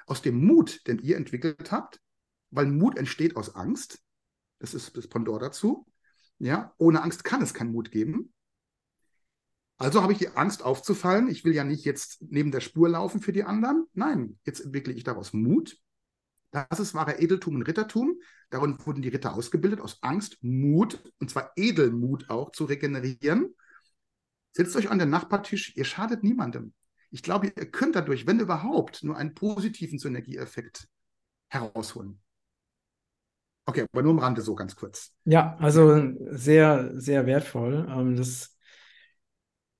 [0.05, 1.99] Aus dem Mut, den ihr entwickelt habt,
[2.51, 4.01] weil Mut entsteht aus Angst,
[4.59, 5.85] das ist das Pendant dazu.
[6.37, 8.33] Ja, ohne Angst kann es keinen Mut geben.
[9.79, 11.27] Also habe ich die Angst aufzufallen.
[11.29, 13.85] Ich will ja nicht jetzt neben der Spur laufen für die anderen.
[13.93, 15.79] Nein, jetzt entwickle ich daraus Mut
[16.51, 18.19] das ist wahre Edeltum und Rittertum.
[18.49, 23.55] Darin wurden die Ritter ausgebildet, aus Angst, Mut, und zwar Edelmut auch, zu regenerieren.
[24.53, 26.73] Setzt euch an den Nachbartisch, ihr schadet niemandem.
[27.11, 30.87] Ich glaube, ihr könnt dadurch, wenn überhaupt, nur einen positiven Synergieeffekt
[31.49, 32.19] herausholen.
[33.65, 35.13] Okay, aber nur am Rande so ganz kurz.
[35.25, 37.87] Ja, also sehr, sehr wertvoll.
[37.89, 38.55] Ähm, das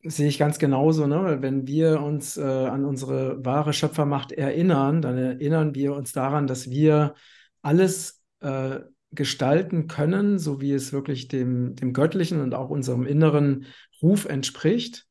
[0.04, 1.38] sehe ich ganz genauso, ne?
[1.42, 6.70] Wenn wir uns äh, an unsere wahre Schöpfermacht erinnern, dann erinnern wir uns daran, dass
[6.70, 7.16] wir
[7.62, 8.80] alles äh,
[9.12, 13.66] gestalten können, so wie es wirklich dem, dem Göttlichen und auch unserem inneren
[14.02, 15.06] Ruf entspricht.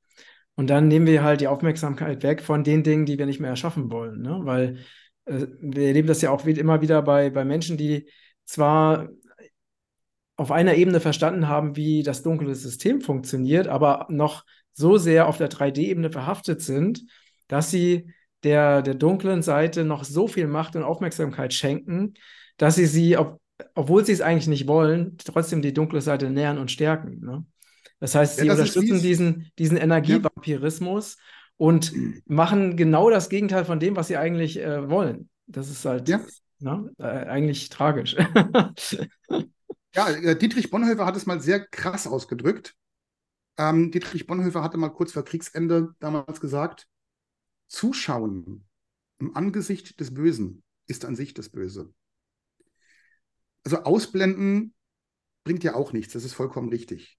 [0.55, 3.51] Und dann nehmen wir halt die Aufmerksamkeit weg von den Dingen, die wir nicht mehr
[3.51, 4.22] erschaffen wollen.
[4.22, 4.41] Ne?
[4.43, 4.78] Weil
[5.26, 8.09] äh, wir erleben das ja auch immer wieder bei, bei Menschen, die
[8.45, 9.09] zwar
[10.36, 14.45] auf einer Ebene verstanden haben, wie das dunkle System funktioniert, aber noch
[14.78, 17.04] so sehr auf der 3D-Ebene verhaftet sind,
[17.48, 18.12] dass sie
[18.44, 22.14] der, der dunklen Seite noch so viel Macht und Aufmerksamkeit schenken,
[22.56, 23.40] dass sie sie, ob,
[23.74, 27.20] obwohl sie es eigentlich nicht wollen, trotzdem die dunkle Seite nähern und stärken.
[27.20, 27.44] Ne?
[27.98, 31.24] Das heißt, sie ja, das unterstützen diesen, diesen Energievampirismus ja.
[31.56, 31.92] und
[32.26, 35.28] machen genau das Gegenteil von dem, was sie eigentlich äh, wollen.
[35.48, 36.20] Das ist halt ja.
[36.60, 38.16] ne, äh, eigentlich tragisch.
[39.94, 42.76] Ja, äh, Dietrich Bonhoeffer hat es mal sehr krass ausgedrückt.
[43.59, 46.88] Ähm, Dietrich Bonhoeffer hatte mal kurz vor Kriegsende damals gesagt,
[47.66, 48.64] Zuschauen
[49.18, 51.92] im Angesicht des Bösen ist an sich das Böse.
[53.64, 54.74] Also ausblenden
[55.44, 57.18] bringt ja auch nichts, das ist vollkommen richtig.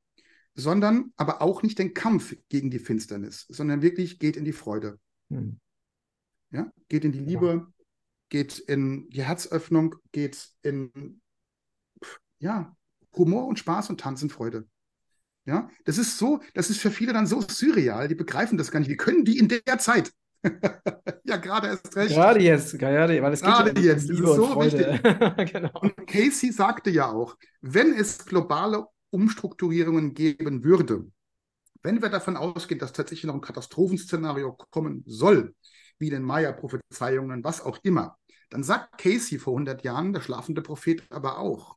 [0.55, 4.99] Sondern aber auch nicht den Kampf gegen die Finsternis, sondern wirklich geht in die Freude.
[5.29, 5.59] Hm.
[6.51, 7.73] Ja, geht in die Liebe, ja.
[8.29, 11.21] geht in die Herzöffnung, geht in
[12.39, 12.75] ja,
[13.13, 14.67] Humor und Spaß und Tanzenfreude.
[15.49, 18.81] Ja, das ist so, das ist für viele dann so surreal, die begreifen das gar
[18.81, 18.89] nicht.
[18.89, 20.13] Wie können die in der Zeit?
[21.23, 22.13] ja, gerade erst recht.
[22.13, 25.51] Gerade jetzt, gerade, weil es geht gerade jetzt, Liebe das ist so wichtig.
[25.51, 25.71] genau.
[25.81, 31.07] Und Casey sagte ja auch, wenn es globale Umstrukturierungen geben würde,
[31.81, 35.55] wenn wir davon ausgehen, dass tatsächlich noch ein Katastrophenszenario kommen soll,
[35.97, 38.19] wie in den Maya-Prophezeiungen, was auch immer,
[38.51, 41.75] dann sagt Casey vor 100 Jahren, der schlafende Prophet aber auch,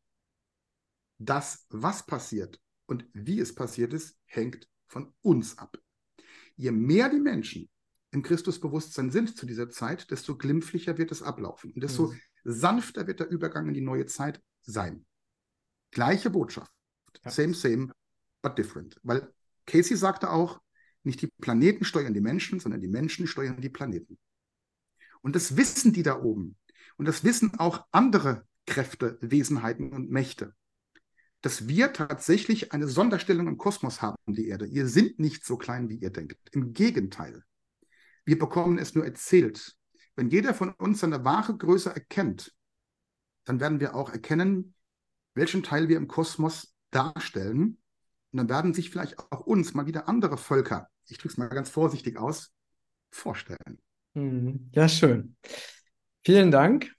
[1.19, 5.79] das, was passiert und wie es passiert ist, hängt von uns ab.
[6.57, 7.71] Je mehr die Menschen
[8.11, 12.21] im Christusbewusstsein sind zu dieser Zeit, desto glimpflicher wird es ablaufen und desto mhm.
[12.45, 15.07] sanfter wird der Übergang in die neue Zeit sein.
[15.91, 16.73] Gleiche Botschaft.
[17.25, 17.31] Ja.
[17.31, 17.93] Same, same,
[18.43, 18.99] but different.
[19.03, 19.33] Weil
[19.67, 20.61] Casey sagte auch,
[21.05, 24.19] nicht die Planeten steuern die Menschen, sondern die Menschen steuern die Planeten.
[25.23, 26.57] Und das wissen die da oben.
[26.97, 30.55] Und das wissen auch andere Kräfte, Wesenheiten und Mächte
[31.43, 34.67] dass wir tatsächlich eine Sonderstellung im Kosmos haben, die Erde.
[34.67, 36.39] Ihr sind nicht so klein, wie ihr denkt.
[36.53, 37.43] Im Gegenteil.
[38.25, 39.77] Wir bekommen es nur erzählt.
[40.15, 42.55] Wenn jeder von uns seine wahre Größe erkennt,
[43.45, 44.75] dann werden wir auch erkennen,
[45.35, 47.79] welchen Teil wir im Kosmos darstellen.
[48.31, 51.49] Und dann werden sich vielleicht auch uns mal wieder andere Völker, ich drücke es mal
[51.49, 52.53] ganz vorsichtig aus,
[53.11, 53.81] vorstellen.
[54.15, 55.37] Hm, ja, schön.
[56.25, 56.93] Vielen Dank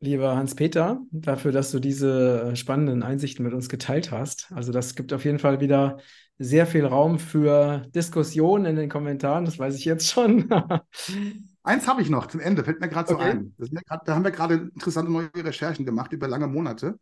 [0.00, 4.50] lieber Hans-Peter, dafür, dass du diese äh, spannenden Einsichten mit uns geteilt hast.
[4.52, 5.98] Also das gibt auf jeden Fall wieder
[6.38, 10.48] sehr viel Raum für Diskussionen in den Kommentaren, das weiß ich jetzt schon.
[11.64, 13.30] Eins habe ich noch zum Ende, fällt mir gerade so okay.
[13.30, 13.54] ein.
[13.86, 16.98] Grad, da haben wir gerade interessante neue Recherchen gemacht über lange Monate.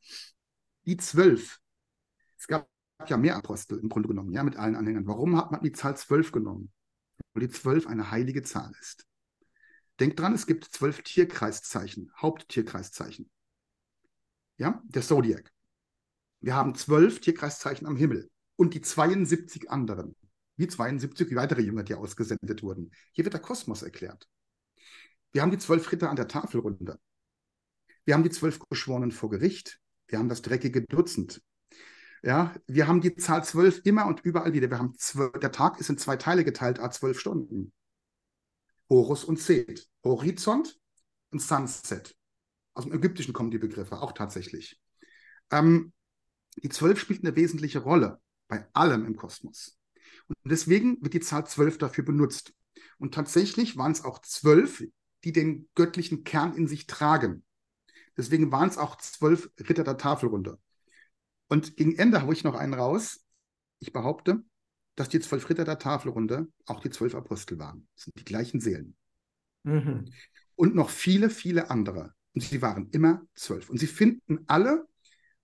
[0.86, 1.59] Die zwölf.
[2.38, 2.66] Es gab
[3.07, 5.07] ja mehr Apostel im Grunde genommen, ja, mit allen Anhängern.
[5.07, 6.72] Warum hat man die Zahl zwölf genommen?
[7.34, 9.07] Weil die zwölf eine heilige Zahl ist.
[10.01, 13.30] Denkt dran, es gibt zwölf Tierkreiszeichen, Haupttierkreiszeichen.
[14.59, 15.53] Ja, der Zodiac.
[16.40, 20.14] Wir haben zwölf Tierkreiszeichen am Himmel und die 72 anderen.
[20.57, 22.90] Wie 72 wie weitere Jünger, die ausgesendet wurden.
[23.12, 24.28] Hier wird der Kosmos erklärt.
[25.32, 26.99] Wir haben die zwölf Ritter an der Tafelrunde.
[28.05, 29.80] Wir haben die zwölf Geschworenen vor Gericht.
[30.09, 31.42] Wir haben das dreckige Dutzend.
[32.22, 34.70] Ja, wir haben die Zahl zwölf immer und überall wieder.
[34.70, 37.72] Wir haben zwölf, der Tag ist in zwei Teile geteilt, a zwölf Stunden.
[38.89, 39.89] Horus und Seth.
[40.05, 40.78] Horizont
[41.30, 42.16] und Sunset.
[42.74, 44.80] Aus dem Ägyptischen kommen die Begriffe auch tatsächlich.
[45.51, 45.93] Ähm,
[46.57, 49.78] die Zwölf spielt eine wesentliche Rolle bei allem im Kosmos.
[50.28, 52.55] Und deswegen wird die Zahl zwölf dafür benutzt.
[52.99, 54.82] Und tatsächlich waren es auch zwölf,
[55.24, 57.45] die den göttlichen Kern in sich tragen.
[58.16, 60.59] Deswegen waren es auch zwölf Ritter der Tafelrunde.
[61.49, 63.24] Und gegen Ende habe ich noch einen raus.
[63.78, 64.43] Ich behaupte,
[64.97, 67.86] dass die zwölf Ritter der Tafelrunde auch die zwölf Apostel waren.
[67.94, 68.97] Das sind die gleichen Seelen.
[69.62, 70.11] Mhm.
[70.57, 72.14] Und noch viele, viele andere.
[72.34, 73.70] Und sie waren immer zwölf.
[73.70, 74.86] Und sie finden alle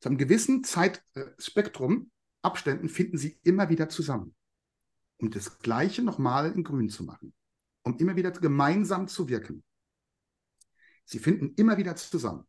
[0.01, 4.35] zu einem gewissen Zeitspektrum, Abständen, finden sie immer wieder zusammen.
[5.19, 7.33] Um das Gleiche nochmal in Grün zu machen.
[7.83, 9.63] Um immer wieder gemeinsam zu wirken.
[11.05, 12.47] Sie finden immer wieder zusammen.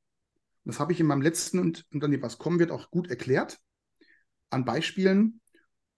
[0.64, 3.60] Das habe ich in meinem letzten und, und dann was kommen wird auch gut erklärt.
[4.50, 5.42] An Beispielen,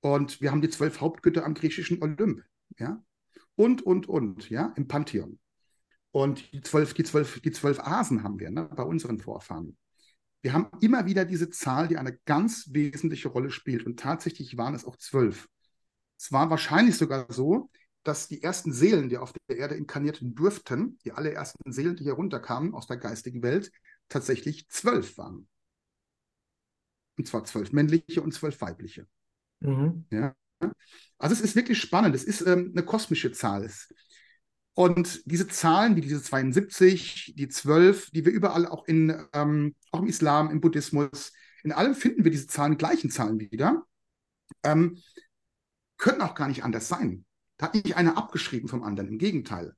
[0.05, 2.43] und wir haben die zwölf Hauptgötter am griechischen Olymp.
[2.77, 3.03] Ja?
[3.55, 5.39] Und, und, und, ja, im Pantheon.
[6.11, 9.75] Und die zwölf, die zwölf, die zwölf Asen haben wir ne, bei unseren Vorfahren.
[10.43, 13.83] Wir haben immer wieder diese Zahl, die eine ganz wesentliche Rolle spielt.
[13.87, 15.49] Und tatsächlich waren es auch zwölf.
[16.19, 17.71] Es war wahrscheinlich sogar so,
[18.03, 22.13] dass die ersten Seelen, die auf der Erde inkarnierten durften, die allerersten Seelen, die hier
[22.13, 23.71] runterkamen aus der geistigen Welt,
[24.07, 25.47] tatsächlich zwölf waren.
[27.17, 29.07] Und zwar zwölf männliche und zwölf weibliche.
[29.65, 30.05] Mhm.
[30.11, 30.35] Ja?
[31.17, 32.15] Also es ist wirklich spannend.
[32.15, 33.69] Es ist ähm, eine kosmische Zahl.
[34.73, 40.01] Und diese Zahlen, wie diese 72, die 12, die wir überall auch, in, ähm, auch
[40.01, 41.31] im Islam, im Buddhismus,
[41.63, 43.85] in allem finden wir diese Zahlen, gleichen Zahlen wieder,
[44.63, 45.01] ähm,
[45.97, 47.25] können auch gar nicht anders sein.
[47.57, 49.73] Da hat nicht einer abgeschrieben vom anderen, im Gegenteil.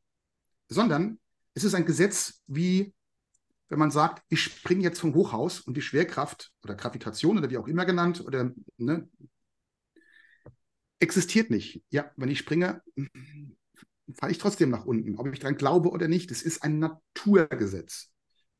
[0.67, 1.19] Sondern
[1.53, 2.93] es ist ein Gesetz wie,
[3.69, 7.57] wenn man sagt, ich springe jetzt vom Hochhaus und die Schwerkraft oder Gravitation oder wie
[7.57, 9.07] auch immer genannt oder ne,
[10.99, 11.83] existiert nicht.
[11.89, 12.81] Ja, wenn ich springe,
[14.13, 16.31] falle ich trotzdem nach unten, ob ich daran glaube oder nicht.
[16.31, 18.09] Es ist ein Naturgesetz.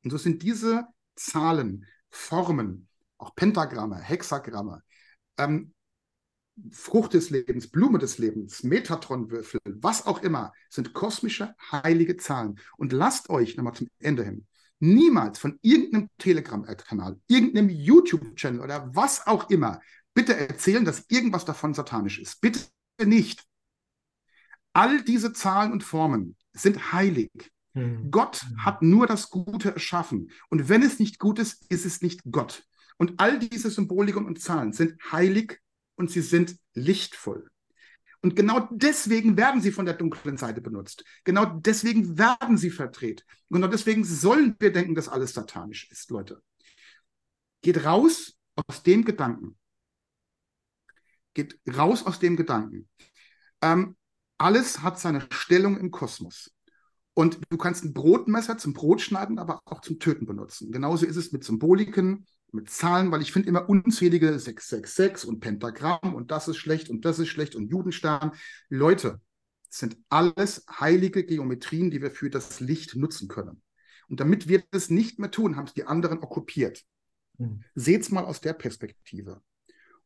[0.04, 0.86] Und so sind diese
[1.16, 4.84] Zahlen, Formen, auch Pentagramme, Hexagramme,
[5.38, 5.74] ähm,
[6.72, 12.60] Frucht des Lebens, Blume des Lebens, Metatronwürfel, was auch immer, sind kosmische heilige Zahlen.
[12.78, 14.48] Und lasst euch nochmal zum Ende hin
[14.80, 19.82] niemals von irgendeinem Telegram-Kanal, irgendeinem YouTube-Channel oder was auch immer
[20.18, 22.42] bitte erzählen, dass irgendwas davon satanisch ist.
[22.42, 22.60] Bitte
[23.06, 23.46] nicht.
[24.74, 27.30] All diese Zahlen und Formen sind heilig.
[27.76, 28.10] Mhm.
[28.10, 30.32] Gott hat nur das Gute erschaffen.
[30.50, 32.64] Und wenn es nicht gut ist, ist es nicht Gott.
[32.98, 35.60] Und all diese Symboliken und Zahlen sind heilig
[35.98, 37.48] und sie sind lichtvoll.
[38.22, 41.04] Und genau deswegen werden sie von der dunklen Seite benutzt.
[41.26, 43.24] Genau deswegen werden sie verdreht.
[43.52, 46.42] Genau deswegen sollen wir denken, dass alles satanisch ist, Leute.
[47.62, 49.60] Geht raus aus dem Gedanken.
[51.38, 52.90] Geht raus aus dem Gedanken.
[53.62, 53.96] Ähm,
[54.40, 56.52] alles hat seine Stellung im Kosmos.
[57.14, 60.72] Und du kannst ein Brotmesser zum Brotschneiden, aber auch zum Töten benutzen.
[60.72, 66.16] Genauso ist es mit Symboliken, mit Zahlen, weil ich finde immer unzählige 666 und Pentagramm
[66.16, 68.32] und das ist schlecht und das ist schlecht und Judenstern.
[68.70, 69.22] Leute,
[69.70, 73.62] das sind alles heilige Geometrien, die wir für das Licht nutzen können.
[74.10, 76.84] Und damit wir das nicht mehr tun, haben es die anderen okkupiert.
[77.38, 77.64] Mhm.
[77.76, 79.40] Seht es mal aus der Perspektive.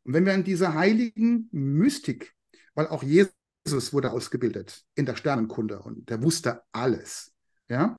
[0.04, 2.34] Und wenn wir in dieser heiligen Mystik,
[2.74, 7.32] weil auch Jesus wurde ausgebildet in der Sternenkunde und der wusste alles,
[7.68, 7.96] ja,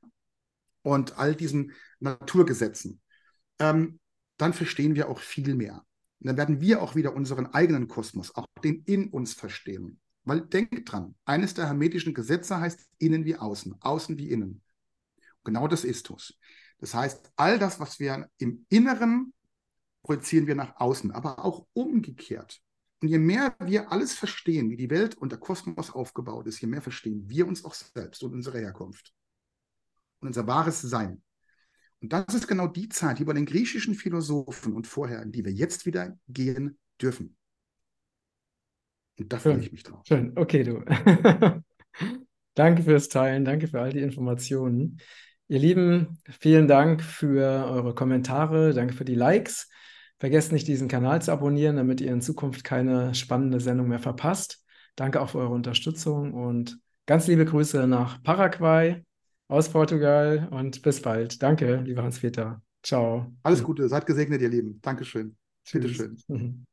[0.82, 3.02] und all diesen Naturgesetzen,
[3.60, 4.00] ähm,
[4.38, 5.86] dann verstehen wir auch viel mehr.
[6.20, 10.00] Und dann werden wir auch wieder unseren eigenen Kosmos, auch den in uns verstehen.
[10.26, 14.62] Weil denkt dran, eines der hermetischen Gesetze heißt innen wie außen, außen wie innen.
[15.44, 16.34] Genau das ist es.
[16.80, 19.34] Das heißt, all das, was wir im Inneren
[20.04, 22.62] projizieren wir nach außen, aber auch umgekehrt.
[23.02, 26.68] Und je mehr wir alles verstehen, wie die Welt und der Kosmos aufgebaut ist, je
[26.68, 29.14] mehr verstehen wir uns auch selbst und unsere Herkunft
[30.20, 31.22] und unser wahres Sein.
[32.02, 35.44] Und das ist genau die Zeit, die bei den griechischen Philosophen und vorher, in die
[35.44, 37.38] wir jetzt wieder gehen dürfen.
[39.20, 40.02] Und da freue ich mich drauf.
[40.06, 40.84] Schön, okay, du.
[42.56, 45.00] danke fürs Teilen, danke für all die Informationen.
[45.48, 49.70] Ihr Lieben, vielen Dank für eure Kommentare, danke für die Likes.
[50.24, 54.64] Vergesst nicht, diesen Kanal zu abonnieren, damit ihr in Zukunft keine spannende Sendung mehr verpasst.
[54.96, 59.04] Danke auch für eure Unterstützung und ganz liebe Grüße nach Paraguay
[59.50, 61.44] aus Portugal und bis bald.
[61.44, 62.62] Danke, lieber Hans-Peter.
[62.84, 63.34] Ciao.
[63.44, 64.80] Alles Gute, seid gesegnet, ihr Lieben.
[64.82, 65.36] Dankeschön.
[65.70, 66.18] Bitteschön.